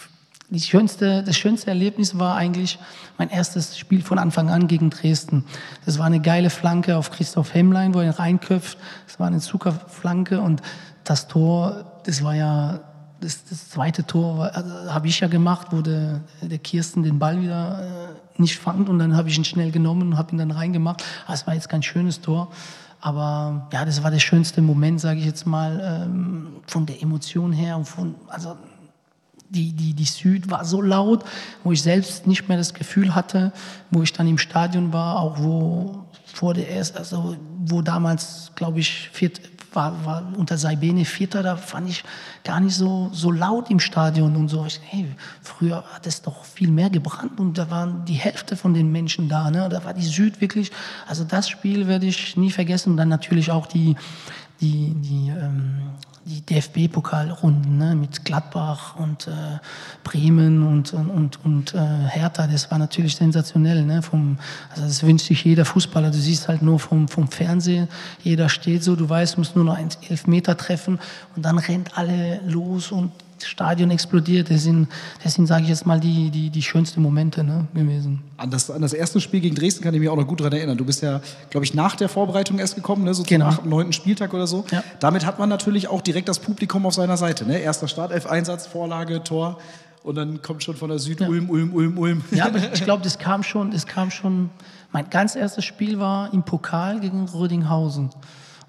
[0.50, 2.78] die schönste, das schönste Erlebnis war eigentlich
[3.16, 5.44] mein erstes Spiel von Anfang an gegen Dresden.
[5.86, 8.76] Das war eine geile Flanke auf Christoph Hemmlein, wo er reinköpft.
[9.06, 10.60] Das war eine Zuckerflanke und
[11.04, 12.80] das Tor, das war ja
[13.24, 17.40] das, das zweite Tor also, habe ich ja gemacht, wo der, der Kirsten den Ball
[17.40, 20.50] wieder äh, nicht fand und dann habe ich ihn schnell genommen und habe ihn dann
[20.50, 21.02] reingemacht.
[21.26, 22.52] Ah, es war jetzt kein schönes Tor,
[23.00, 27.52] aber ja, das war der schönste Moment, sage ich jetzt mal, ähm, von der Emotion
[27.52, 28.56] her und von, also
[29.48, 31.24] die, die, die Süd war so laut,
[31.62, 33.52] wo ich selbst nicht mehr das Gefühl hatte,
[33.90, 38.80] wo ich dann im Stadion war, auch wo vor der erst, also wo damals, glaube
[38.80, 39.40] ich, viert,
[39.74, 42.04] war, war unter Saibene Vierter, da fand ich
[42.42, 44.64] gar nicht so, so laut im Stadion und so.
[44.66, 45.06] Ich, hey,
[45.42, 49.28] früher hat es doch viel mehr gebrannt und da waren die Hälfte von den Menschen
[49.28, 49.50] da.
[49.50, 49.68] Ne?
[49.68, 50.70] Da war die Süd wirklich,
[51.06, 52.90] also das Spiel werde ich nie vergessen.
[52.90, 53.96] Und dann natürlich auch die,
[54.60, 55.90] die, die ähm,
[56.26, 59.58] die DFB-Pokalrunden ne, mit Gladbach und äh,
[60.02, 63.84] Bremen und, und, und äh, Hertha, das war natürlich sensationell.
[63.84, 64.38] Ne, vom,
[64.70, 66.10] also das wünscht sich jeder Fußballer.
[66.10, 67.88] Du siehst halt nur vom, vom Fernsehen,
[68.22, 70.98] jeder steht so, du weißt, du musst nur noch elf Meter treffen
[71.36, 73.12] und dann rennt alle los und
[73.44, 74.50] Stadion explodiert.
[74.50, 74.88] Das sind,
[75.22, 78.22] das sind sage ich jetzt mal, die, die, die schönsten Momente ne, gewesen.
[78.36, 80.52] An das, an das erste Spiel gegen Dresden kann ich mich auch noch gut daran
[80.52, 80.76] erinnern.
[80.76, 81.20] Du bist ja,
[81.50, 83.50] glaube ich, nach der Vorbereitung erst gekommen, ne, so genau.
[83.50, 83.92] zum 8., 9.
[83.92, 84.64] Spieltag oder so.
[84.70, 84.82] Ja.
[85.00, 87.44] Damit hat man natürlich auch direkt das Publikum auf seiner Seite.
[87.46, 87.58] Ne?
[87.58, 89.58] Erster Startelf-Einsatz, Vorlage, Tor.
[90.02, 91.28] Und dann kommt schon von der Süd ja.
[91.28, 92.24] Ulm, Ulm, Ulm, Ulm.
[92.30, 94.50] Ja, aber ich glaube, das kam schon, das kam schon.
[94.92, 98.10] Mein ganz erstes Spiel war im Pokal gegen Rödinghausen.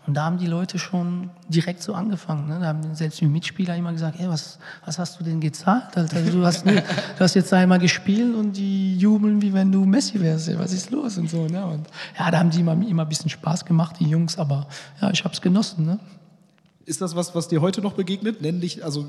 [0.08, 2.48] Und da haben die Leute schon direkt so angefangen.
[2.48, 2.60] Ne?
[2.60, 5.98] Da haben selbst die Mitspieler immer gesagt, hey, was, was hast du denn gezahlt?
[5.98, 6.22] Alter?
[6.22, 10.58] Du, hast, du hast jetzt einmal gespielt und die jubeln, wie wenn du Messi wärst.
[10.60, 11.18] Was ist los?
[11.18, 11.48] Und so.
[11.48, 11.66] Ne?
[11.66, 11.88] Und
[12.20, 14.38] ja, da haben die immer, immer ein bisschen Spaß gemacht, die Jungs.
[14.38, 14.68] Aber
[15.02, 15.86] ja, ich habe es genossen.
[15.86, 16.00] Ne?
[16.86, 18.42] Ist das was, was dir heute noch begegnet?
[18.42, 19.08] Nenn dich, also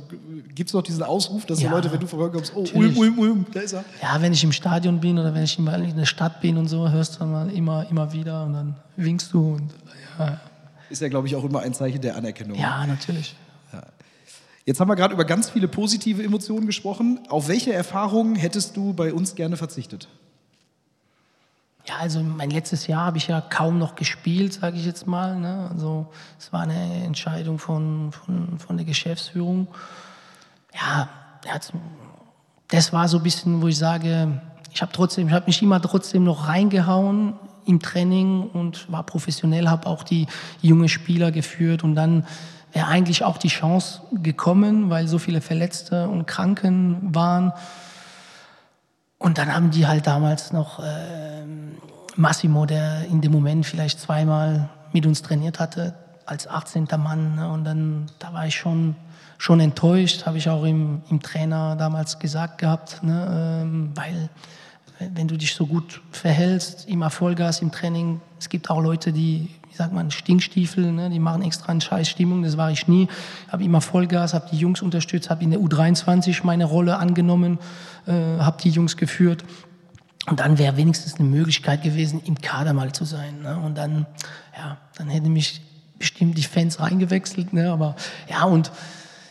[0.55, 3.19] gibt es noch diesen Ausruf, dass ja, die Leute, wenn du vorbeikommst, oh, Ulm, Ulm,
[3.19, 3.85] Ulm, da ist er.
[4.01, 6.89] Ja, wenn ich im Stadion bin oder wenn ich in der Stadt bin und so,
[6.89, 9.75] hörst du dann immer, immer wieder und dann winkst du und
[10.19, 10.41] ja.
[10.91, 12.59] Ist ja, glaube ich, auch immer ein Zeichen der Anerkennung.
[12.59, 13.35] Ja, natürlich.
[13.73, 13.83] Ja.
[14.65, 17.21] Jetzt haben wir gerade über ganz viele positive Emotionen gesprochen.
[17.29, 20.09] Auf welche Erfahrungen hättest du bei uns gerne verzichtet?
[21.89, 25.39] Ja, also mein letztes Jahr habe ich ja kaum noch gespielt, sage ich jetzt mal.
[25.39, 25.69] Ne?
[25.71, 26.07] Also
[26.39, 29.69] es war eine Entscheidung von, von, von der Geschäftsführung.
[30.75, 31.09] Ja,
[32.69, 34.41] das war so ein bisschen, wo ich sage,
[34.73, 37.35] ich habe trotzdem, ich habe mich immer trotzdem noch reingehauen
[37.67, 40.27] im Training und war professionell, habe auch die
[40.63, 42.25] junge Spieler geführt und dann
[42.73, 47.53] wäre eigentlich auch die Chance gekommen, weil so viele Verletzte und Kranken waren.
[49.19, 51.45] Und dann haben die halt damals noch äh,
[52.17, 55.95] Massimo, der in dem Moment vielleicht zweimal mit uns trainiert hatte,
[56.27, 56.87] als 18.
[56.99, 57.37] Mann.
[57.37, 57.51] Ne?
[57.51, 58.97] Und dann, da war ich schon,
[59.39, 63.63] schon enttäuscht, habe ich auch im, im Trainer damals gesagt gehabt, ne?
[63.63, 64.29] ähm, weil
[64.99, 68.21] wenn du dich so gut verhältst, immer Vollgas im Training.
[68.39, 71.11] Es gibt auch Leute, die, wie sagt man, Stinkstiefel, ne?
[71.11, 73.09] die machen extra eine scheiß Stimmung, das war ich nie.
[73.49, 77.59] Habe immer Vollgas, habe die Jungs unterstützt, habe in der U23 meine Rolle angenommen,
[78.07, 79.45] äh, habe die Jungs geführt.
[80.27, 83.43] Und dann wäre wenigstens eine Möglichkeit gewesen, im Kader mal zu sein.
[83.43, 83.59] Ne?
[83.59, 84.07] Und dann,
[84.57, 85.61] ja, dann hätte mich
[85.99, 87.53] bestimmt die Fans reingewechselt.
[87.53, 87.71] Ne?
[87.71, 87.97] Aber
[88.29, 88.73] ja, und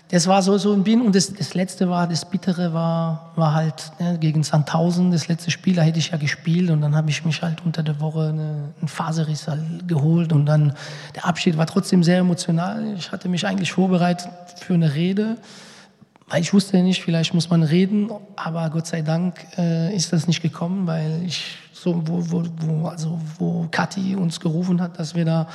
[0.09, 1.01] das war so, so ein Bin.
[1.01, 5.51] Und das, das letzte war, das Bittere war, war halt ne, gegen Sandhausen, das letzte
[5.51, 6.69] Spiel, da hätte ich ja gespielt.
[6.69, 10.31] Und dann habe ich mich halt unter der Woche eine, einen Faserriss halt geholt.
[10.31, 10.73] Und dann
[11.15, 12.93] der Abschied war trotzdem sehr emotional.
[12.97, 14.29] Ich hatte mich eigentlich vorbereitet
[14.59, 15.37] für eine Rede,
[16.27, 20.27] weil ich wusste nicht, vielleicht muss man reden, aber Gott sei Dank äh, ist das
[20.27, 25.13] nicht gekommen, weil ich so, wo, wo, wo, also wo Kathi uns gerufen hat, dass
[25.13, 25.47] wir da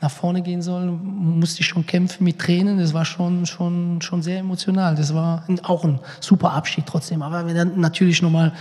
[0.00, 0.96] nach vorne gehen sollen,
[1.40, 2.78] musste ich schon kämpfen mit Tränen.
[2.78, 4.94] Das war schon, schon, schon sehr emotional.
[4.94, 7.20] Das war auch ein super Abschied trotzdem.
[7.22, 8.52] Aber wäre dann natürlich nochmal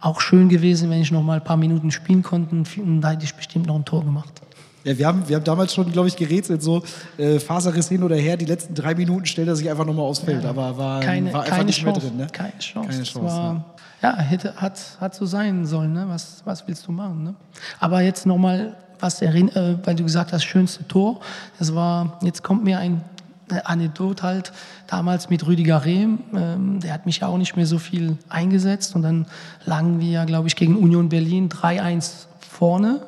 [0.00, 2.56] auch schön gewesen, wenn ich noch mal ein paar Minuten spielen konnte.
[2.56, 4.42] Und da hätte ich bestimmt noch ein Tor gemacht.
[4.82, 6.82] Ja, wir haben, wir haben damals schon, glaube ich, gerätselt, so
[7.16, 10.20] äh, Faserriss hin oder her, die letzten drei Minuten stellt er sich einfach nochmal aufs
[10.20, 12.18] Feld, ja, aber war, keine, war einfach nicht Chance, mehr drin.
[12.18, 12.26] Ne?
[12.30, 12.88] Keine Chance.
[12.88, 13.64] Keine Chance?
[14.06, 15.92] Ja, hätte, hat, hat so sein sollen.
[15.92, 16.04] Ne?
[16.06, 17.24] Was, was willst du machen?
[17.24, 17.34] Ne?
[17.80, 21.18] Aber jetzt nochmal, äh, weil du gesagt hast, schönste Tor.
[21.58, 23.02] Das war, jetzt kommt mir ein
[23.48, 24.52] eine Anekdote halt
[24.88, 26.20] damals mit Rüdiger Rehm.
[26.34, 28.94] Ähm, der hat mich ja auch nicht mehr so viel eingesetzt.
[28.94, 29.26] Und dann
[29.64, 33.06] lagen wir, glaube ich, gegen Union Berlin 3-1 vorne.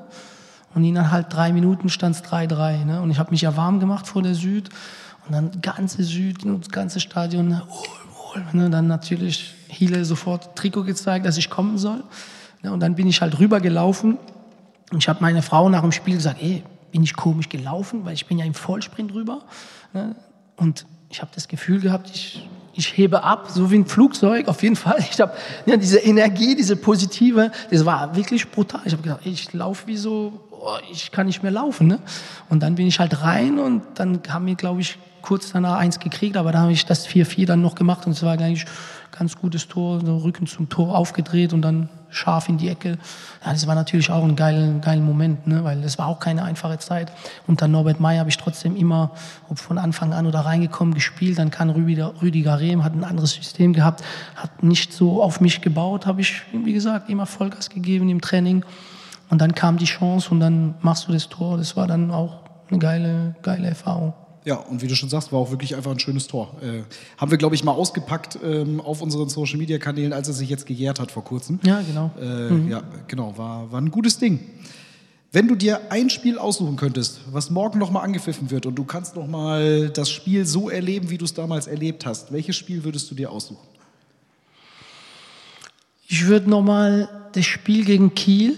[0.75, 2.85] Und innerhalb drei Minuten stand es 3-3.
[2.85, 3.03] Ne?
[3.03, 4.69] Und ich habe mich ja warm gemacht vor der Süd.
[5.27, 7.85] Und dann ganze Süd, das ganze Stadion, oh,
[8.33, 8.45] toll.
[8.53, 8.71] Ne?
[8.71, 12.03] Dann natürlich Hiele sofort Trikot gezeigt, dass ich kommen soll.
[12.63, 14.19] Und dann bin ich halt rübergelaufen.
[14.91, 18.15] Und ich habe meine Frau nach dem Spiel gesagt, ey, bin ich komisch gelaufen, weil
[18.15, 19.41] ich bin ja im Vollsprint rüber.
[20.57, 24.63] Und ich habe das Gefühl gehabt, ich, ich hebe ab, so wie ein Flugzeug, auf
[24.63, 24.99] jeden Fall.
[25.11, 25.33] Ich habe
[25.67, 28.81] ja, diese Energie, diese positive, das war wirklich brutal.
[28.85, 31.87] Ich habe gedacht, ey, ich laufe wie so, oh, ich kann nicht mehr laufen.
[31.87, 32.01] Ne?
[32.49, 35.99] Und dann bin ich halt rein und dann haben wir, glaube ich, kurz danach eins
[35.99, 38.65] gekriegt, aber da habe ich das 4-4 dann noch gemacht und es war eigentlich
[39.17, 42.99] ganz gutes Tor, so Rücken zum Tor aufgedreht und dann scharf in die Ecke.
[43.45, 45.65] Ja, das war natürlich auch ein geiler, geiler Moment, ne?
[45.65, 47.13] weil das war auch keine einfache Zeit.
[47.47, 49.13] Unter Norbert May habe ich trotzdem immer,
[49.49, 51.39] ob von Anfang an oder reingekommen, gespielt.
[51.39, 54.03] Dann kann Rüdiger, Rüdiger Rehm, hat ein anderes System gehabt,
[54.37, 58.65] hat nicht so auf mich gebaut, habe ich, wie gesagt, immer Vollgas gegeben im Training.
[59.31, 61.59] Und dann kam die Chance und dann machst du das Tor.
[61.59, 62.41] Das war dann auch
[62.71, 64.15] eine geile, geile Erfahrung.
[64.49, 66.57] Ja, und wie du schon sagst, war auch wirklich einfach ein schönes Tor.
[66.63, 66.81] Äh,
[67.19, 70.49] haben wir, glaube ich, mal ausgepackt ähm, auf unseren Social Media Kanälen, als es sich
[70.49, 71.61] jetzt gejährt hat vor kurzem.
[71.65, 72.11] Ja, genau.
[72.19, 72.71] Äh, mhm.
[72.71, 74.41] Ja, genau, war, war ein gutes Ding.
[75.33, 79.17] Wenn du dir ein Spiel aussuchen könntest, was morgen nochmal angepfiffen wird und du kannst
[79.17, 83.15] nochmal das Spiel so erleben, wie du es damals erlebt hast, welches Spiel würdest du
[83.15, 83.69] dir aussuchen?
[86.07, 88.57] Ich würde nochmal das Spiel gegen Kiel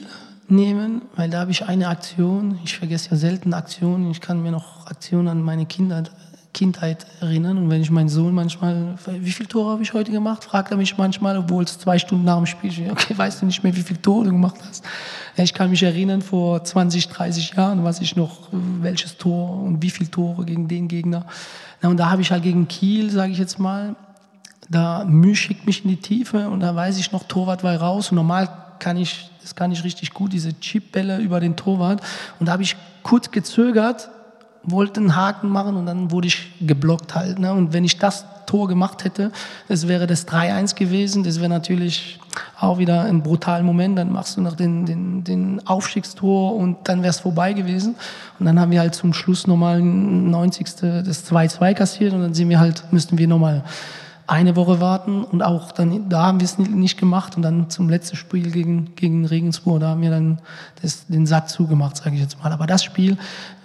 [0.50, 2.58] nehmen, weil da habe ich eine Aktion.
[2.64, 4.10] Ich vergesse ja selten Aktionen.
[4.10, 6.10] Ich kann mir noch Aktionen an meine Kindheit,
[6.52, 7.58] Kindheit erinnern.
[7.58, 10.76] Und wenn ich meinen Sohn manchmal, wie viele Tore habe ich heute gemacht, fragt er
[10.76, 12.90] mich manchmal, obwohl es zwei Stunden nach dem Spiel ist.
[12.90, 14.84] Okay, weißt du nicht mehr, wie viele Tore du gemacht hast?
[15.36, 19.90] Ich kann mich erinnern, vor 20, 30 Jahren, was ich noch, welches Tor und wie
[19.90, 21.24] viele Tore gegen den Gegner.
[21.82, 23.94] Und da habe ich halt gegen Kiel, sage ich jetzt mal,
[24.68, 28.10] da Mühe schickt mich in die Tiefe und da weiß ich noch, Torwart war raus.
[28.10, 28.48] Und normal
[28.80, 32.00] kann ich das kann ich richtig gut, diese Chipbälle über den Torwart.
[32.38, 34.10] Und da habe ich kurz gezögert,
[34.62, 37.38] wollte einen Haken machen und dann wurde ich geblockt halt.
[37.38, 37.52] Ne?
[37.52, 39.32] Und wenn ich das Tor gemacht hätte,
[39.68, 41.24] das wäre das 3-1 gewesen.
[41.24, 42.20] Das wäre natürlich
[42.58, 43.96] auch wieder ein brutaler Moment.
[43.98, 47.94] Dann machst du noch den, den, den Aufstiegstor und dann wäre es vorbei gewesen.
[48.38, 50.66] Und dann haben wir halt zum Schluss nochmal 90.
[51.04, 53.64] das 2-2 kassiert und dann sind wir halt, müssten wir nochmal
[54.30, 57.88] eine Woche warten und auch dann, da haben wir es nicht gemacht und dann zum
[57.88, 60.38] letzten Spiel gegen, gegen Regensburg, da haben wir dann
[60.80, 62.52] das, den Sack zugemacht, sage ich jetzt mal.
[62.52, 63.18] Aber das Spiel,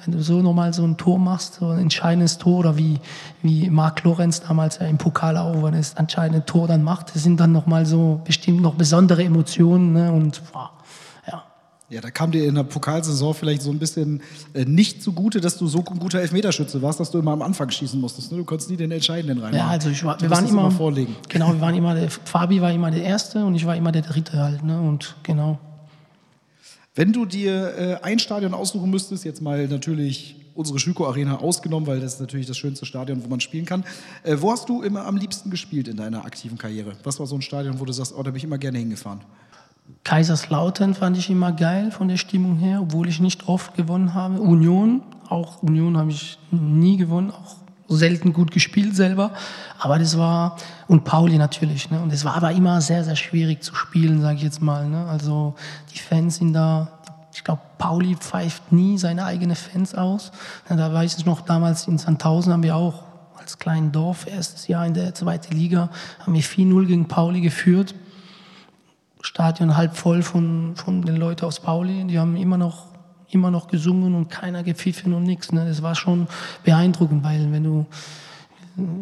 [0.03, 2.99] wenn du so nochmal so ein Tor machst, so ein entscheidendes Tor oder wie,
[3.43, 7.39] wie Marc Lorenz damals im Pokal auch, wenn das entscheidende Tor dann macht, das sind
[7.39, 10.11] dann nochmal so bestimmt noch besondere Emotionen ne?
[10.11, 10.69] und wow,
[11.87, 14.21] ja, da kam dir in der Pokalsaison vielleicht so ein bisschen
[14.53, 17.69] äh, nicht zugute, dass du so ein guter Elfmeterschütze warst, dass du immer am Anfang
[17.69, 18.31] schießen musstest.
[18.31, 18.39] Ne?
[18.39, 19.53] Du konntest nie den Entscheidenden rein.
[19.53, 21.15] Ja, also ich war, wir waren immer, immer, vorlegen.
[21.29, 24.01] Genau, wir waren immer der, Fabi war immer der Erste und ich war immer der
[24.01, 24.63] Dritte halt.
[24.63, 24.79] Ne?
[24.79, 25.59] Und genau.
[26.95, 31.85] Wenn du dir äh, ein Stadion aussuchen müsstest, jetzt mal natürlich unsere Schüko Arena ausgenommen,
[31.85, 33.83] weil das ist natürlich das schönste Stadion, wo man spielen kann.
[34.23, 36.93] Äh, wo hast du immer am liebsten gespielt in deiner aktiven Karriere?
[37.03, 39.19] Was war so ein Stadion, wo du sagst, oh, da bin ich immer gerne hingefahren?
[40.03, 44.39] Kaiserslautern fand ich immer geil von der Stimmung her, obwohl ich nicht oft gewonnen habe.
[44.39, 47.55] Union, auch Union habe ich nie gewonnen, auch
[47.87, 49.31] selten gut gespielt selber.
[49.79, 50.57] Aber das war,
[50.87, 52.01] und Pauli natürlich, ne?
[52.01, 54.87] und es war aber immer sehr, sehr schwierig zu spielen, sage ich jetzt mal.
[54.87, 55.05] Ne?
[55.07, 55.55] Also
[55.93, 56.99] die Fans sind da,
[57.33, 60.31] ich glaube, Pauli pfeift nie seine eigenen Fans aus.
[60.67, 63.03] Da weiß ich noch, damals in Sandhausen haben wir auch
[63.37, 67.93] als kleinen Dorf, erstes Jahr in der zweiten Liga, haben wir 4-0 gegen Pauli geführt.
[69.25, 72.05] Stadion halb voll von, von den Leuten aus Pauli.
[72.05, 72.85] Die haben immer noch,
[73.29, 75.51] immer noch gesungen und keiner gepfiffen und nichts.
[75.51, 75.65] Ne?
[75.67, 76.27] Das war schon
[76.63, 77.85] beeindruckend, weil wenn du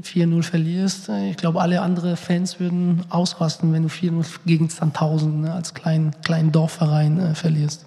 [0.02, 5.42] 4-0 verlierst, äh, ich glaube, alle anderen Fans würden ausrasten, wenn du 4-0 gegen Sandhausen
[5.42, 7.86] ne, als kleinen kleinen Dorfverein äh, verlierst.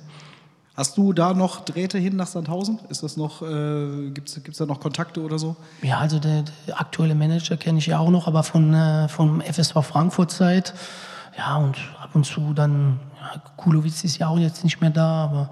[0.76, 2.80] Hast du da noch Drähte hin nach Sandhausen?
[2.90, 5.56] Ist das noch, äh, gibt es da noch Kontakte oder so?
[5.80, 9.40] Ja, also der, der aktuelle Manager kenne ich ja auch noch, aber von äh, vom
[9.40, 10.74] FSV Frankfurt Zeit.
[11.38, 11.76] Ja, und
[12.16, 15.50] und zu dann, ja, Kulowitz ist ja auch jetzt nicht mehr da, aber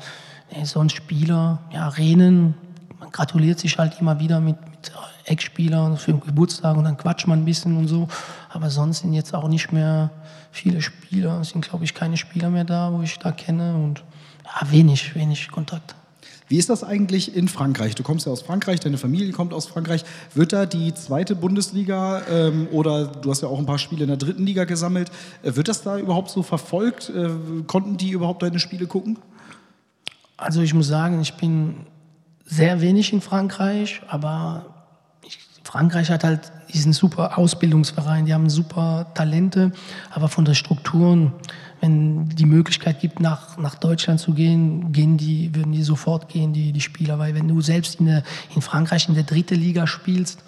[0.51, 2.55] nee, sonst Spieler, ja, Renen,
[2.99, 4.93] man gratuliert sich halt immer wieder mit, mit
[5.27, 8.09] Ex-Spielern für den Geburtstag und dann quatscht man ein bisschen und so.
[8.51, 10.11] Aber sonst sind jetzt auch nicht mehr
[10.51, 14.03] viele Spieler, es sind glaube ich keine Spieler mehr da, wo ich da kenne und
[14.45, 15.95] ja, wenig, wenig Kontakt.
[16.47, 17.95] Wie ist das eigentlich in Frankreich?
[17.95, 20.05] Du kommst ja aus Frankreich, deine Familie kommt aus Frankreich.
[20.35, 24.09] Wird da die zweite Bundesliga ähm, oder du hast ja auch ein paar Spiele in
[24.09, 25.11] der dritten Liga gesammelt,
[25.43, 27.09] äh, wird das da überhaupt so verfolgt?
[27.09, 27.31] Äh,
[27.67, 29.19] konnten die überhaupt deine Spiele gucken?
[30.37, 31.87] Also ich muss sagen, ich bin
[32.45, 34.67] sehr wenig in Frankreich, aber
[35.27, 39.73] ich, Frankreich hat halt diesen super Ausbildungsverein, die haben super Talente,
[40.11, 41.33] aber von der Strukturen
[41.85, 46.55] wenn die Möglichkeit gibt, nach, nach Deutschland zu gehen, gehen die, würden die sofort gehen,
[46.55, 47.19] die, die Spieler.
[47.19, 48.23] Weil wenn du selbst in, der,
[48.55, 50.43] in Frankreich in der dritten Liga spielst,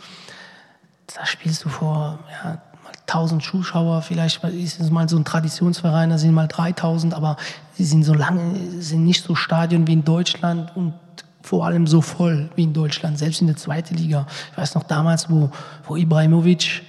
[1.15, 2.63] da spielst du vor ja,
[3.03, 7.37] 1000 Zuschauer, vielleicht ist es mal so ein Traditionsverein, da sind mal 3000, aber
[7.75, 10.95] sie sind so lange, sind nicht so Stadion wie in Deutschland und
[11.43, 14.27] vor allem so voll wie in Deutschland, selbst in der zweiten Liga.
[14.53, 15.51] Ich weiß noch damals, wo,
[15.87, 16.83] wo Ibrahimovic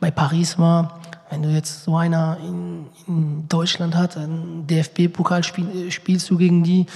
[0.00, 0.99] bei Paris war,
[1.30, 6.62] wenn du jetzt so einer in, in Deutschland hat, ein DFB-Pokal spiel, spielst du gegen
[6.62, 6.86] die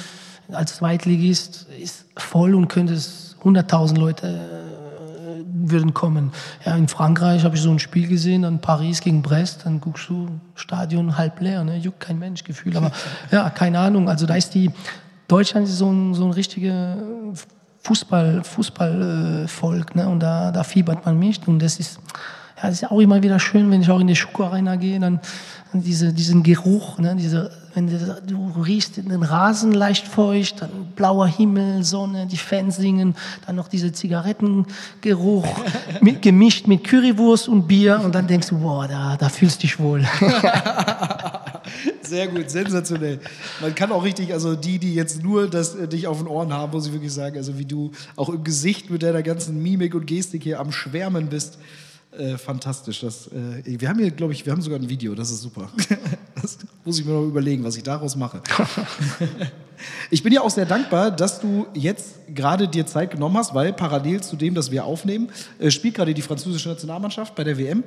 [0.53, 6.33] als Zweitligist, ist voll und könntest 100.000 Leute äh, würden kommen.
[6.67, 10.09] Ja, in Frankreich habe ich so ein Spiel gesehen, dann Paris gegen Brest, dann guckst
[10.09, 11.79] du Stadion halb leer, ne?
[11.79, 12.91] juckt kein Mensch Gefühl, aber
[13.31, 14.09] ja, keine Ahnung.
[14.09, 14.71] Also da ist die
[15.29, 16.99] Deutschland ist so ein, so ein richtiger
[17.81, 20.09] Fußball, Fußballvolk, ne?
[20.09, 22.01] und da, da fiebert man mich und das ist
[22.65, 24.99] ja, das ist auch immer wieder schön, wenn ich auch in die Schuko Arena gehe,
[24.99, 25.21] dann
[25.75, 31.27] diese, diesen Geruch, ne, diese, wenn du, du riechst den Rasen leicht feucht, dann blauer
[31.27, 35.47] Himmel, Sonne, die Fans singen, dann noch diese Zigarettengeruch
[36.01, 39.61] mit, gemischt mit Currywurst und Bier und dann denkst du, boah, da, da fühlst du
[39.63, 40.05] dich wohl.
[42.03, 43.21] Sehr gut, sensationell.
[43.61, 46.53] Man kann auch richtig, also die, die jetzt nur das äh, dich auf den Ohren
[46.53, 49.95] haben, muss ich wirklich sagen, also wie du auch im Gesicht mit deiner ganzen Mimik
[49.95, 51.59] und Gestik hier am Schwärmen bist.
[52.19, 53.01] Äh, fantastisch.
[53.01, 55.69] Das, äh, wir haben hier, glaube ich, wir haben sogar ein Video, das ist super.
[56.41, 58.41] das muss ich mir noch überlegen, was ich daraus mache.
[60.11, 63.73] ich bin ja auch sehr dankbar, dass du jetzt gerade dir Zeit genommen hast, weil
[63.73, 67.83] parallel zu dem, dass wir aufnehmen, äh, spielt gerade die französische Nationalmannschaft bei der WM.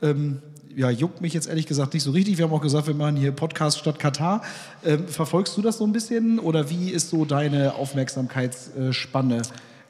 [0.00, 0.40] Ähm,
[0.74, 2.38] ja, juckt mich jetzt ehrlich gesagt nicht so richtig.
[2.38, 4.42] Wir haben auch gesagt, wir machen hier Podcast statt Katar.
[4.82, 9.42] Ähm, verfolgst du das so ein bisschen oder wie ist so deine Aufmerksamkeitsspanne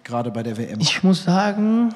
[0.02, 0.80] gerade bei der WM?
[0.80, 1.94] Ich muss sagen,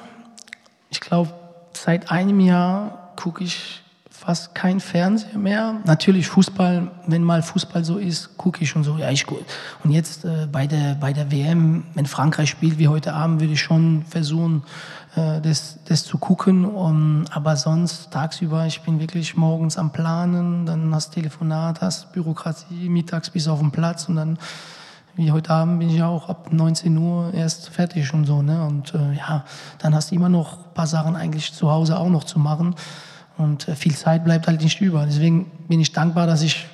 [0.89, 1.33] ich glaube,
[1.77, 3.83] seit einem Jahr gucke ich
[4.23, 5.81] fast kein Fernseher mehr.
[5.83, 9.43] Natürlich Fußball, wenn mal Fußball so ist, gucke ich schon so, ja, ich gut.
[9.83, 13.53] Und jetzt äh, bei, der, bei der WM, wenn Frankreich spielt wie heute Abend, würde
[13.53, 14.63] ich schon versuchen,
[15.15, 16.63] äh, das, das zu gucken.
[16.63, 22.87] Um, aber sonst tagsüber, ich bin wirklich morgens am Planen, dann hast Telefonat, hast Bürokratie,
[22.87, 24.37] mittags bis auf den Platz und dann
[25.15, 28.41] wie heute Abend bin ich auch ab 19 Uhr erst fertig und so.
[28.41, 28.65] Ne?
[28.65, 29.45] Und äh, ja,
[29.79, 32.75] dann hast du immer noch ein paar Sachen eigentlich zu Hause auch noch zu machen.
[33.37, 35.05] Und äh, viel Zeit bleibt halt nicht über.
[35.05, 36.65] Deswegen bin ich dankbar, dass ich,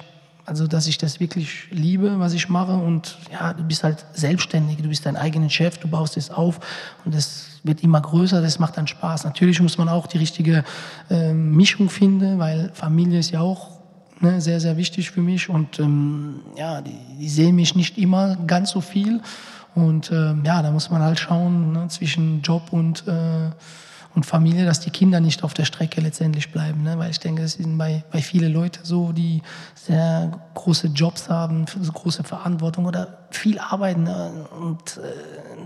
[0.45, 2.73] also, dass ich das wirklich liebe, was ich mache.
[2.73, 6.59] Und ja, du bist halt selbstständig, du bist dein eigener Chef, du baust es auf
[7.03, 9.25] und das wird immer größer, das macht dann Spaß.
[9.25, 10.63] Natürlich muss man auch die richtige
[11.09, 13.78] äh, Mischung finden, weil Familie ist ja auch
[14.21, 15.49] ne, sehr, sehr wichtig für mich.
[15.49, 19.21] Und ähm, ja, die, die, sehen mich nicht immer ganz so viel.
[19.75, 23.49] Und ähm, ja, da muss man halt schauen ne, zwischen Job und, äh,
[24.15, 26.83] und Familie, dass die Kinder nicht auf der Strecke letztendlich bleiben.
[26.83, 26.97] Ne?
[26.97, 29.41] Weil ich denke, das sind bei, bei vielen Leuten so, die
[29.75, 34.03] sehr große Jobs haben, große Verantwortung oder viel arbeiten.
[34.03, 34.47] Ne?
[34.59, 35.01] Und äh,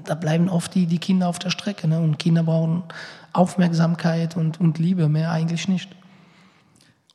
[0.04, 1.88] da bleiben oft die, die Kinder auf der Strecke.
[1.88, 2.00] Ne?
[2.00, 2.84] Und Kinder brauchen
[3.32, 5.90] Aufmerksamkeit und, und Liebe, mehr eigentlich nicht.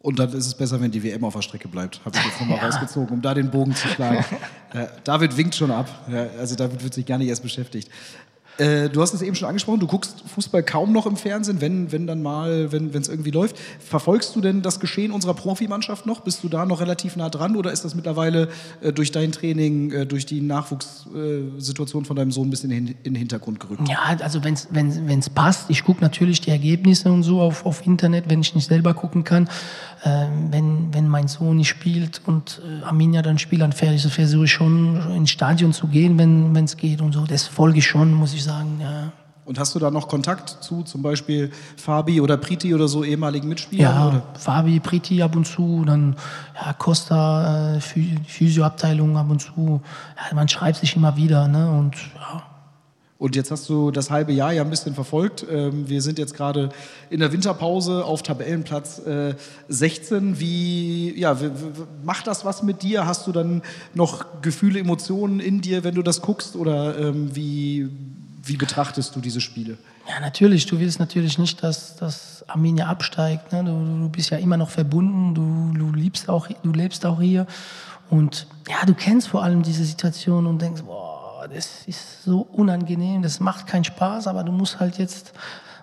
[0.00, 2.00] Und dann ist es besser, wenn die WM auf der Strecke bleibt.
[2.04, 2.66] Habe ich jetzt nochmal ja.
[2.66, 4.24] rausgezogen, um da den Bogen zu schlagen.
[4.72, 5.88] äh, David winkt schon ab.
[6.10, 7.90] Ja, also David wird sich gar nicht erst beschäftigt.
[8.58, 11.92] Äh, du hast es eben schon angesprochen, du guckst Fußball kaum noch im Fernsehen, wenn,
[11.92, 13.56] wenn dann mal, wenn es irgendwie läuft.
[13.78, 16.20] Verfolgst du denn das Geschehen unserer Profimannschaft noch?
[16.20, 18.48] Bist du da noch relativ nah dran oder ist das mittlerweile
[18.80, 22.96] äh, durch dein Training, äh, durch die Nachwuchssituation von deinem Sohn ein bisschen in, in
[23.04, 23.88] den Hintergrund gerückt?
[23.88, 27.86] Ja, also wenn es wenn, passt, ich gucke natürlich die Ergebnisse und so auf, auf
[27.86, 29.48] Internet, wenn ich nicht selber gucken kann.
[30.04, 34.52] Ähm, wenn, wenn mein Sohn nicht spielt und äh, Arminia dann spielt, dann versuche ich
[34.52, 37.24] schon ins Stadion zu gehen, wenn es geht und so.
[37.24, 39.12] Das folge ich schon, muss ich sagen sagen, ja.
[39.44, 43.48] Und hast du da noch Kontakt zu zum Beispiel Fabi oder Priti oder so ehemaligen
[43.48, 43.94] Mitspielern?
[43.94, 44.22] Ja, oder?
[44.38, 46.16] Fabi, Priti ab und zu, dann
[46.54, 49.80] ja, Costa, äh, Physioabteilung ab und zu.
[50.16, 51.48] Ja, man schreibt sich immer wieder.
[51.48, 51.70] Ne?
[51.70, 52.42] Und, ja.
[53.18, 55.44] Und jetzt hast du das halbe Jahr ja ein bisschen verfolgt.
[55.50, 56.68] Ähm, wir sind jetzt gerade
[57.10, 59.02] in der Winterpause auf Tabellenplatz
[59.68, 60.34] 16.
[60.34, 61.36] Äh, wie ja,
[62.04, 63.06] macht das was mit dir?
[63.06, 63.62] Hast du dann
[63.94, 66.54] noch Gefühle, Emotionen in dir, wenn du das guckst?
[66.54, 67.88] Oder ähm, wie
[68.48, 69.76] wie betrachtest du diese Spiele?
[70.08, 70.66] Ja, natürlich.
[70.66, 73.52] Du willst natürlich nicht, dass, dass Arminia absteigt.
[73.52, 73.62] Ne?
[73.62, 75.34] Du, du, bist ja immer noch verbunden.
[75.34, 77.46] Du, du, liebst auch, du lebst auch hier.
[78.08, 81.17] Und ja, du kennst vor allem diese Situation und denkst, boah,
[81.52, 85.32] das ist so unangenehm, das macht keinen Spaß, aber du musst halt jetzt,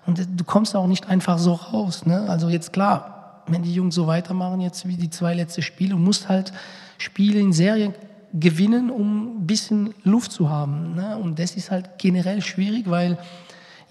[0.05, 2.05] und du kommst auch nicht einfach so raus.
[2.05, 2.25] Ne?
[2.29, 5.97] Also jetzt klar, wenn die Jungs so weitermachen, jetzt wie die zwei letzten Spiele, du
[5.97, 6.51] musst halt
[6.97, 7.93] Spiele in Serien
[8.33, 10.95] gewinnen, um ein bisschen Luft zu haben.
[10.95, 11.17] Ne?
[11.17, 13.17] Und das ist halt generell schwierig, weil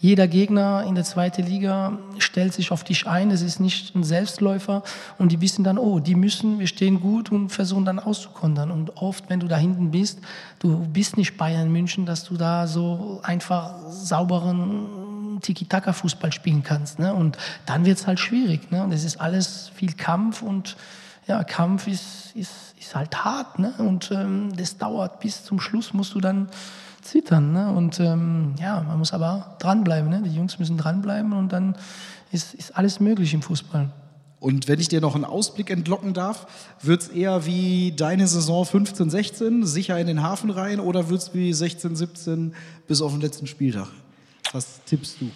[0.05, 3.30] jeder Gegner in der zweiten Liga stellt sich auf dich ein.
[3.30, 4.82] Es ist nicht ein Selbstläufer.
[5.16, 8.70] Und die wissen dann, oh, die müssen, wir stehen gut und versuchen dann auszukontern.
[8.70, 10.18] Und oft, wenn du da hinten bist,
[10.59, 16.98] du bist nicht Bayern München, dass du da so einfach sauberen Tiki-Taka-Fußball spielen kannst.
[16.98, 17.14] Ne?
[17.14, 18.70] Und dann wird es halt schwierig.
[18.70, 18.84] Ne?
[18.84, 20.76] Und es ist alles viel Kampf und
[21.26, 23.59] ja, Kampf ist, ist, ist halt hart.
[23.59, 23.72] Ne?
[23.78, 26.50] Und ähm, das dauert bis zum Schluss, musst du dann
[27.05, 27.52] zittern.
[27.52, 27.70] Ne?
[27.70, 30.11] Und ähm, ja, man muss aber dranbleiben.
[30.11, 30.22] Ne?
[30.24, 31.76] Die Jungs müssen dranbleiben und dann
[32.32, 33.90] ist, ist alles möglich im Fußball.
[34.40, 36.46] Und wenn ich dir noch einen Ausblick entlocken darf,
[36.82, 41.22] wird es eher wie deine Saison 15, 16, sicher in den Hafen rein, oder wird
[41.22, 42.55] es wie 16, 17
[42.86, 43.88] bis auf den letzten Spieltag?
[44.52, 45.30] Was tippst du?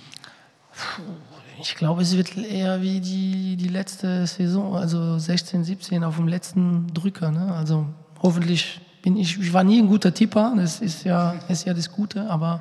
[1.62, 6.28] Ich glaube, es wird eher wie die, die letzte Saison, also 16, 17 auf dem
[6.28, 7.30] letzten Drücker.
[7.30, 7.52] Ne?
[7.54, 7.86] Also
[8.22, 11.90] hoffentlich bin ich, ich war nie ein guter Tipper, das ist ja, ist ja das
[11.90, 12.60] Gute, aber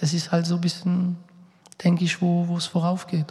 [0.00, 1.16] das ist halt so ein bisschen,
[1.82, 3.26] denke ich, wo, es voraufgeht.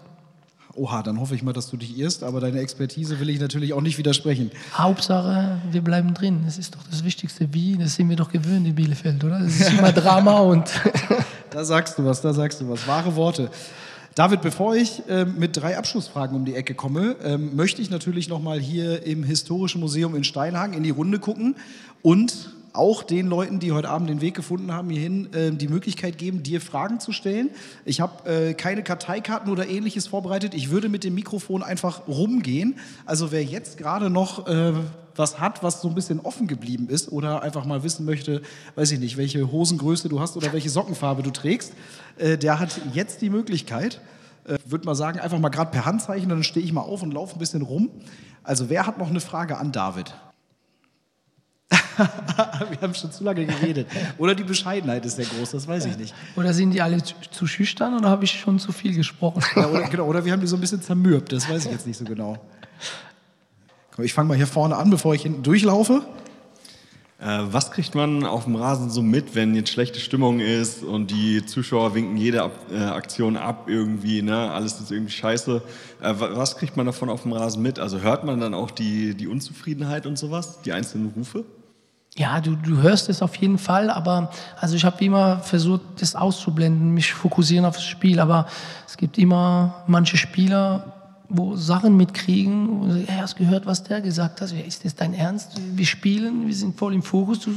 [0.74, 3.72] Oha, dann hoffe ich mal, dass du dich irrst, aber deine Expertise will ich natürlich
[3.72, 4.52] auch nicht widersprechen.
[4.74, 6.42] Hauptsache, wir bleiben drin.
[6.44, 7.54] Das ist doch das Wichtigste.
[7.54, 7.78] Wie?
[7.78, 9.40] Das sind wir doch gewöhnt in Bielefeld, oder?
[9.40, 10.70] Das ist immer Drama und.
[11.52, 12.86] da sagst du was, da sagst du was.
[12.86, 13.50] Wahre Worte.
[14.16, 18.28] David, bevor ich äh, mit drei Abschlussfragen um die Ecke komme, ähm, möchte ich natürlich
[18.28, 21.56] nochmal hier im Historischen Museum in Steinhagen in die Runde gucken
[22.06, 26.20] und auch den Leuten, die heute Abend den Weg gefunden haben hierhin, äh, die Möglichkeit
[26.20, 27.50] geben, dir Fragen zu stellen.
[27.84, 30.54] Ich habe äh, keine Karteikarten oder ähnliches vorbereitet.
[30.54, 32.78] Ich würde mit dem Mikrofon einfach rumgehen.
[33.08, 34.74] Also wer jetzt gerade noch äh,
[35.16, 38.44] was hat, was so ein bisschen offen geblieben ist oder einfach mal wissen möchte,
[38.76, 41.74] weiß ich nicht, welche Hosengröße du hast oder welche Sockenfarbe du trägst,
[42.20, 44.00] äh, der hat jetzt die Möglichkeit.
[44.44, 47.16] Äh, würde mal sagen, einfach mal gerade per Handzeichen, dann stehe ich mal auf und
[47.16, 47.90] laufe ein bisschen rum.
[48.44, 50.14] Also wer hat noch eine Frage an David?
[52.70, 53.88] wir haben schon zu lange geredet.
[54.18, 56.14] Oder die Bescheidenheit ist sehr groß, das weiß ich nicht.
[56.36, 59.44] Oder sind die alle zu, schüchtern oder habe ich schon zu viel gesprochen?
[59.56, 61.88] Ja, oder, genau, oder wir haben die so ein bisschen zermürbt, das weiß ich jetzt
[61.88, 62.38] nicht so genau.
[63.98, 66.06] Ich fange mal hier vorne an, bevor ich hinten durchlaufe.
[67.18, 71.12] Äh, was kriegt man auf dem Rasen so mit, wenn jetzt schlechte Stimmung ist und
[71.12, 74.52] die Zuschauer winken jede ab, äh, Aktion ab irgendwie, ne?
[74.52, 75.62] alles ist irgendwie scheiße.
[76.02, 77.80] Äh, was kriegt man davon auf dem Rasen mit?
[77.80, 81.46] Also hört man dann auch die, die Unzufriedenheit und sowas, die einzelnen Rufe?
[82.18, 86.16] Ja, du, du hörst es auf jeden Fall, aber also ich habe immer versucht, das
[86.16, 88.22] auszublenden, mich fokussieren auf das Spiel.
[88.22, 88.48] Aber
[88.88, 90.95] es gibt immer manche Spieler,
[91.30, 94.52] wo Sachen mitkriegen, wo sie, hey, hast gehört, was der gesagt hat?
[94.52, 95.60] Ist das dein Ernst?
[95.76, 97.40] Wir spielen, wir sind voll im Fokus.
[97.40, 97.52] Du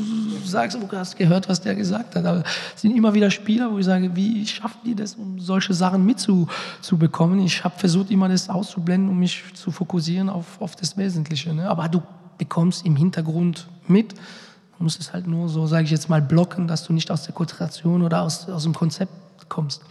[0.44, 2.24] sagst, du hast gehört, was der gesagt hat.
[2.24, 2.42] Aber
[2.74, 6.04] es sind immer wieder Spieler, wo ich sage, wie schaffen die das, um solche Sachen
[6.04, 7.40] mitzubekommen?
[7.40, 11.52] Ich habe versucht, immer das auszublenden, um mich zu fokussieren auf, auf das Wesentliche.
[11.52, 11.68] Ne?
[11.68, 12.02] Aber du
[12.38, 14.12] bekommst im Hintergrund mit.
[14.12, 17.24] Du musst es halt nur so, sage ich jetzt mal, blocken, dass du nicht aus
[17.24, 19.12] der Konzentration oder aus, aus dem Konzept
[19.48, 19.82] kommst.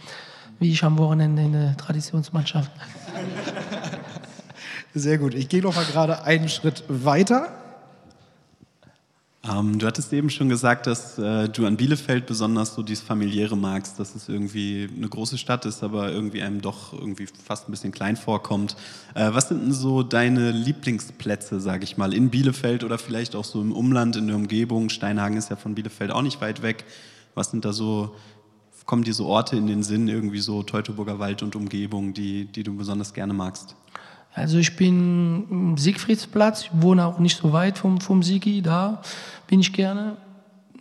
[0.58, 2.70] Wie ich am Wochenende in der Traditionsmannschaft.
[4.94, 5.34] Sehr gut.
[5.34, 7.52] Ich gehe noch mal gerade einen Schritt weiter.
[9.44, 13.56] Ähm, du hattest eben schon gesagt, dass äh, du an Bielefeld besonders so dieses familiäre
[13.56, 17.70] magst, dass es irgendwie eine große Stadt ist, aber irgendwie einem doch irgendwie fast ein
[17.70, 18.76] bisschen klein vorkommt.
[19.14, 23.44] Äh, was sind denn so deine Lieblingsplätze, sage ich mal, in Bielefeld oder vielleicht auch
[23.44, 24.88] so im Umland, in der Umgebung?
[24.88, 26.84] Steinhagen ist ja von Bielefeld auch nicht weit weg.
[27.34, 28.16] Was sind da so,
[28.88, 32.62] kommen dir so Orte in den Sinn, irgendwie so Teutoburger Wald und Umgebung, die, die
[32.62, 33.76] du besonders gerne magst?
[34.32, 39.02] Also ich bin im Siegfriedsplatz, ich wohne auch nicht so weit vom, vom Sigi, da
[39.46, 40.16] bin ich gerne.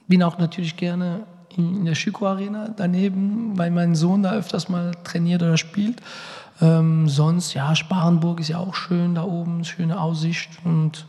[0.07, 1.25] Bin auch natürlich gerne
[1.57, 6.01] in, in der Schüko Arena daneben, weil mein Sohn da öfters mal trainiert oder spielt.
[6.61, 11.05] Ähm, sonst, ja, Sparenburg ist ja auch schön da oben, schöne Aussicht und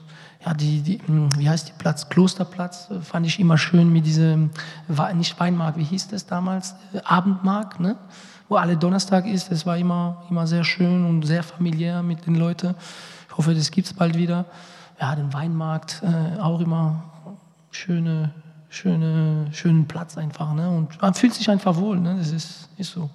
[0.49, 2.09] ja, die, die, hm, wie heißt die Platz?
[2.09, 4.51] Klosterplatz äh, fand ich immer schön mit diesem,
[5.15, 6.75] nicht Weinmarkt, wie hieß das damals?
[6.95, 7.97] Äh, Abendmarkt, ne?
[8.49, 9.53] wo alle Donnerstag ist.
[9.53, 12.75] Das war immer, immer sehr schön und sehr familiär mit den Leuten.
[13.29, 14.47] Ich hoffe, das gibt es bald wieder.
[14.99, 17.03] Ja, den Weinmarkt, äh, auch immer
[17.71, 18.31] schöne,
[18.71, 20.55] schöne, schönen Platz einfach.
[20.55, 20.71] Ne?
[20.71, 22.01] Und man fühlt sich einfach wohl.
[22.01, 22.17] Ne?
[22.17, 23.11] Das ist, ist so.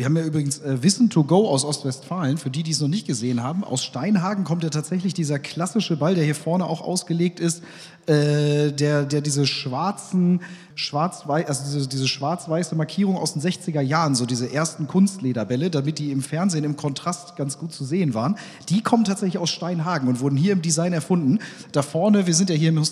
[0.00, 2.88] Wir haben ja übrigens äh, Wissen to Go aus Ostwestfalen, für die, die es noch
[2.88, 3.64] nicht gesehen haben.
[3.64, 7.62] Aus Steinhagen kommt ja tatsächlich dieser klassische Ball, der hier vorne auch ausgelegt ist,
[8.06, 10.40] äh, der, der diese schwarzen,
[10.74, 15.98] schwarz-weiß, also diese, diese schwarz-weiße Markierung aus den 60er Jahren, so diese ersten Kunstlederbälle, damit
[15.98, 18.36] die im Fernsehen im Kontrast ganz gut zu sehen waren,
[18.68, 21.40] die kommen tatsächlich aus Steinhagen und wurden hier im Design erfunden.
[21.72, 22.82] Da vorne, wir sind ja hier im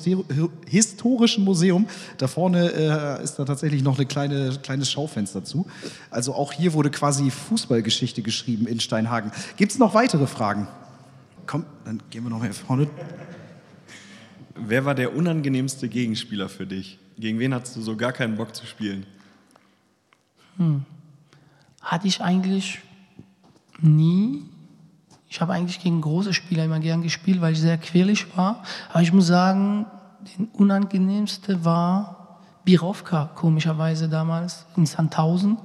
[0.67, 1.87] Historischen Museum,
[2.19, 5.67] da vorne äh, ist da tatsächlich noch ein kleine, kleines Schaufenster zu.
[6.11, 9.31] Also auch hier wurde quasi Fußballgeschichte geschrieben in Steinhagen.
[9.57, 10.67] Gibt es noch weitere Fragen?
[11.47, 12.89] Komm, dann gehen wir noch hier vorne.
[14.57, 16.99] Wer war der unangenehmste Gegenspieler für dich?
[17.17, 19.07] Gegen wen hattest du so gar keinen Bock zu spielen?
[20.57, 20.85] Hm.
[21.81, 22.81] Hatte ich eigentlich
[23.81, 24.43] nie.
[25.29, 28.65] Ich habe eigentlich gegen große Spieler immer gern gespielt, weil ich sehr quirlig war.
[28.91, 29.87] Aber ich muss sagen,
[30.37, 35.59] den unangenehmste war Birovka, komischerweise damals in Sandhausen.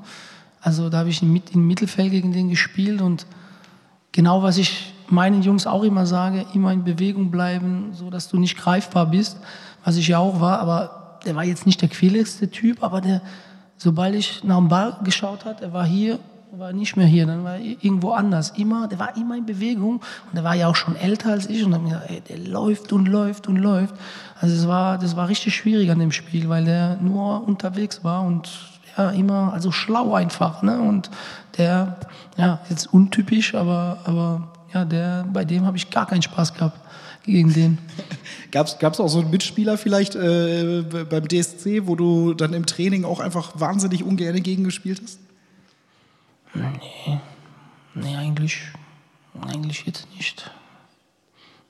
[0.63, 3.25] Also da habe ich im, Mit- im Mittelfeld gegen den gespielt und
[4.13, 8.39] genau was ich meinen Jungs auch immer sage, immer in Bewegung bleiben, so dass du
[8.39, 9.37] nicht greifbar bist,
[9.83, 13.21] was ich ja auch war, aber der war jetzt nicht der quäligste Typ, aber der,
[13.77, 16.17] sobald ich nach dem Ball geschaut hat, er war hier,
[16.51, 18.51] war nicht mehr hier, dann war er irgendwo anders.
[18.57, 21.65] Immer, der war immer in Bewegung und der war ja auch schon älter als ich
[21.65, 23.95] und dann gedacht, ey, der läuft und läuft und läuft.
[24.39, 28.21] Also es war, das war richtig schwierig an dem Spiel, weil der nur unterwegs war
[28.23, 28.49] und
[28.97, 30.79] ja, immer, also schlau einfach, ne?
[30.79, 31.09] Und
[31.57, 31.97] der,
[32.37, 36.79] ja, jetzt untypisch, aber, aber ja, der, bei dem habe ich gar keinen Spaß gehabt
[37.23, 37.77] gegen den.
[38.51, 43.05] Gab es auch so einen Mitspieler vielleicht äh, beim DSC, wo du dann im Training
[43.05, 45.19] auch einfach wahnsinnig ungern gegen gespielt hast?
[47.95, 48.61] Nee, eigentlich,
[49.41, 50.51] eigentlich jetzt nicht.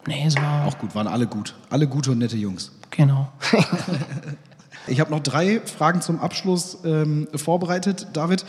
[0.06, 1.56] Nee, es war, Auch gut, waren alle gut.
[1.70, 2.72] Alle gute und nette Jungs.
[2.90, 3.32] genau.
[4.88, 8.08] Ich habe noch drei Fragen zum Abschluss ähm, vorbereitet.
[8.14, 8.46] David,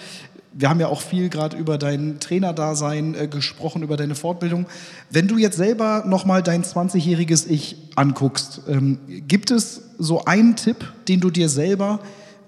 [0.52, 4.66] wir haben ja auch viel gerade über dein Trainerdasein äh, gesprochen, über deine Fortbildung.
[5.10, 10.92] Wenn du jetzt selber nochmal dein 20-jähriges Ich anguckst, ähm, gibt es so einen Tipp,
[11.08, 12.00] den du dir selber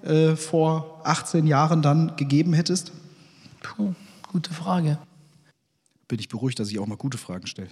[0.03, 2.91] äh, vor 18 Jahren dann gegeben hättest?
[3.61, 3.93] Puh,
[4.31, 4.97] gute Frage.
[6.07, 7.69] Bin ich beruhigt, dass ich auch mal gute Fragen stelle.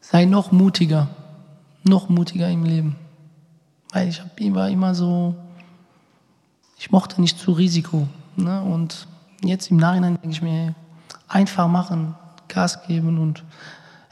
[0.00, 1.08] Sei noch mutiger.
[1.84, 2.96] Noch mutiger im Leben.
[3.92, 5.34] Weil ich hab, war immer so,
[6.78, 8.06] ich mochte nicht zu Risiko.
[8.36, 8.62] Ne?
[8.62, 9.06] Und
[9.42, 10.74] jetzt im Nachhinein denke ich mir,
[11.28, 12.14] einfach machen,
[12.48, 13.44] Gas geben und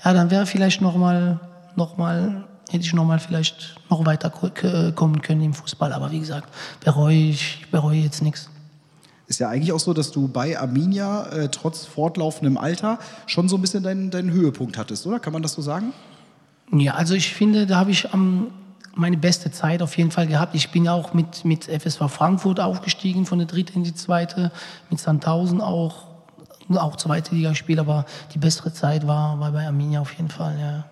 [0.04, 1.40] ja, dann wäre vielleicht noch mal,
[1.74, 5.92] noch mal, hätte ich noch mal vielleicht noch weiter k- kommen können im Fußball.
[5.92, 6.48] Aber wie gesagt,
[6.84, 8.48] bereue ich, ich bereue jetzt nichts.
[9.26, 13.56] Ist ja eigentlich auch so, dass du bei Arminia äh, trotz fortlaufendem Alter schon so
[13.56, 15.18] ein bisschen deinen, deinen Höhepunkt hattest, oder?
[15.18, 15.92] Kann man das so sagen?
[16.72, 18.46] Ja, also ich finde, da habe ich am
[18.98, 20.54] meine beste Zeit auf jeden Fall gehabt.
[20.54, 24.50] Ich bin auch mit, mit FSV Frankfurt aufgestiegen, von der dritten in die zweite,
[24.90, 26.08] mit Sandhausen auch,
[26.68, 30.58] auch zweite Liga gespielt, aber die bessere Zeit war, war bei Arminia auf jeden Fall,
[30.58, 30.84] ja.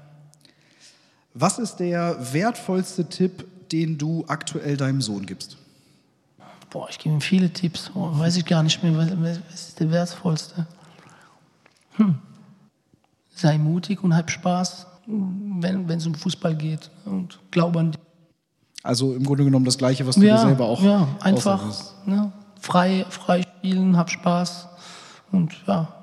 [1.34, 5.58] Was ist der wertvollste Tipp, den du aktuell deinem Sohn gibst?
[6.70, 9.10] Boah, ich gebe ihm viele Tipps, weiß ich gar nicht mehr, was,
[9.50, 10.66] was ist der wertvollste?
[11.96, 12.18] Hm.
[13.34, 18.00] Sei mutig und hab Spaß, wenn wenn es um Fußball geht und glaub an dich.
[18.82, 21.62] Also im Grunde genommen das Gleiche, was du dir selber auch ja, einfach
[22.04, 24.68] ne, frei, frei spielen, hab Spaß
[25.32, 25.95] und ja.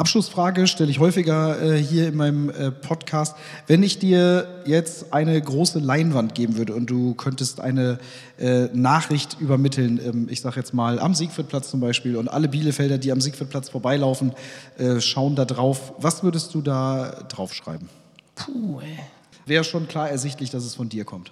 [0.00, 3.36] Abschlussfrage stelle ich häufiger äh, hier in meinem äh, Podcast.
[3.66, 7.98] Wenn ich dir jetzt eine große Leinwand geben würde und du könntest eine
[8.38, 12.96] äh, Nachricht übermitteln, ähm, ich sage jetzt mal am Siegfriedplatz zum Beispiel und alle Bielefelder,
[12.96, 14.32] die am Siegfriedplatz vorbeilaufen,
[14.78, 15.92] äh, schauen da drauf.
[15.98, 17.90] Was würdest du da draufschreiben?
[18.36, 19.00] Puh, ey.
[19.44, 21.30] Wäre schon klar ersichtlich, dass es von dir kommt.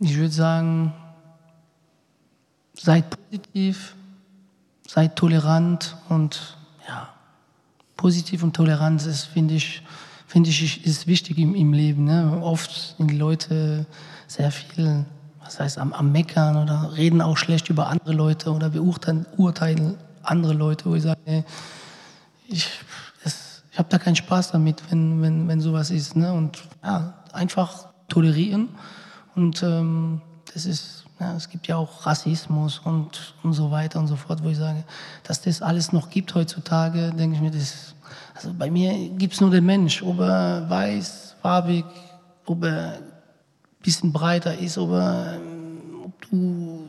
[0.00, 0.92] Ich würde sagen,
[2.74, 3.94] seid positiv,
[4.86, 6.58] seid tolerant und
[8.00, 9.82] positiv und Toleranz ist, finde ich,
[10.26, 12.04] finde ich, ist wichtig im, im Leben.
[12.04, 12.40] Ne?
[12.42, 13.84] Oft sind die Leute
[14.26, 15.04] sehr viel,
[15.44, 19.98] was heißt, am, am Meckern oder reden auch schlecht über andere Leute oder beurteilen urteilen
[20.22, 21.44] andere Leute, wo ich sage, ey,
[22.48, 22.70] ich,
[23.70, 26.16] ich habe da keinen Spaß damit, wenn, wenn, wenn sowas ist.
[26.16, 26.32] Ne?
[26.32, 28.70] Und ja, einfach tolerieren.
[29.34, 30.22] Und ähm,
[30.54, 34.42] das ist, ja, es gibt ja auch Rassismus und, und so weiter und so fort,
[34.42, 34.82] wo ich sage,
[35.24, 37.94] dass das alles noch gibt heutzutage, denke ich mir, das,
[38.34, 41.84] also bei mir gibt es nur den Mensch, ob er weiß, farbig,
[42.46, 43.02] ob er ein
[43.82, 46.88] bisschen breiter ist, ob, er, ähm, ob du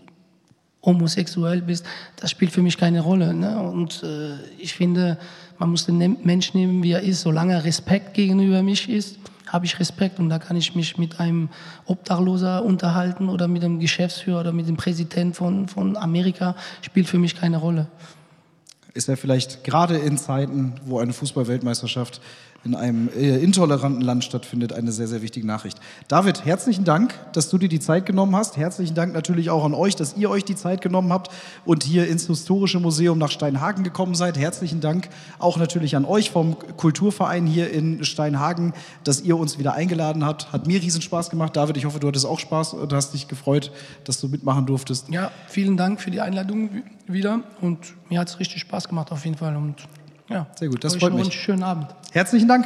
[0.83, 3.33] homosexuell bist, das spielt für mich keine Rolle.
[3.33, 3.61] Ne?
[3.61, 5.17] Und äh, ich finde,
[5.59, 7.21] man muss den Nem- Mensch nehmen, wie er ist.
[7.21, 9.17] Solange er Respekt gegenüber mich ist,
[9.51, 10.19] habe ich Respekt.
[10.19, 11.49] Und da kann ich mich mit einem
[11.85, 16.55] Obdachloser unterhalten oder mit einem Geschäftsführer oder mit dem Präsidenten von, von Amerika.
[16.81, 17.87] Spielt für mich keine Rolle.
[18.93, 22.21] Ist ja vielleicht gerade in Zeiten, wo eine Fußball-Weltmeisterschaft
[22.63, 25.79] in einem äh, intoleranten Land stattfindet, eine sehr, sehr wichtige Nachricht.
[26.07, 28.55] David, herzlichen Dank, dass du dir die Zeit genommen hast.
[28.55, 31.31] Herzlichen Dank natürlich auch an euch, dass ihr euch die Zeit genommen habt
[31.65, 34.37] und hier ins Historische Museum nach Steinhagen gekommen seid.
[34.37, 35.09] Herzlichen Dank
[35.39, 40.51] auch natürlich an euch vom Kulturverein hier in Steinhagen, dass ihr uns wieder eingeladen habt.
[40.51, 41.55] Hat mir riesen Spaß gemacht.
[41.55, 43.71] David, ich hoffe, du hattest auch Spaß und hast dich gefreut,
[44.03, 45.09] dass du mitmachen durftest.
[45.09, 47.39] Ja, vielen Dank für die Einladung wi- wieder.
[47.59, 49.55] Und mir hat es richtig Spaß gemacht auf jeden Fall.
[49.55, 49.77] Und
[50.31, 50.83] ja, sehr gut.
[50.83, 51.23] Das freut mich.
[51.23, 51.87] Einen schönen Abend.
[52.11, 52.65] Herzlichen Dank.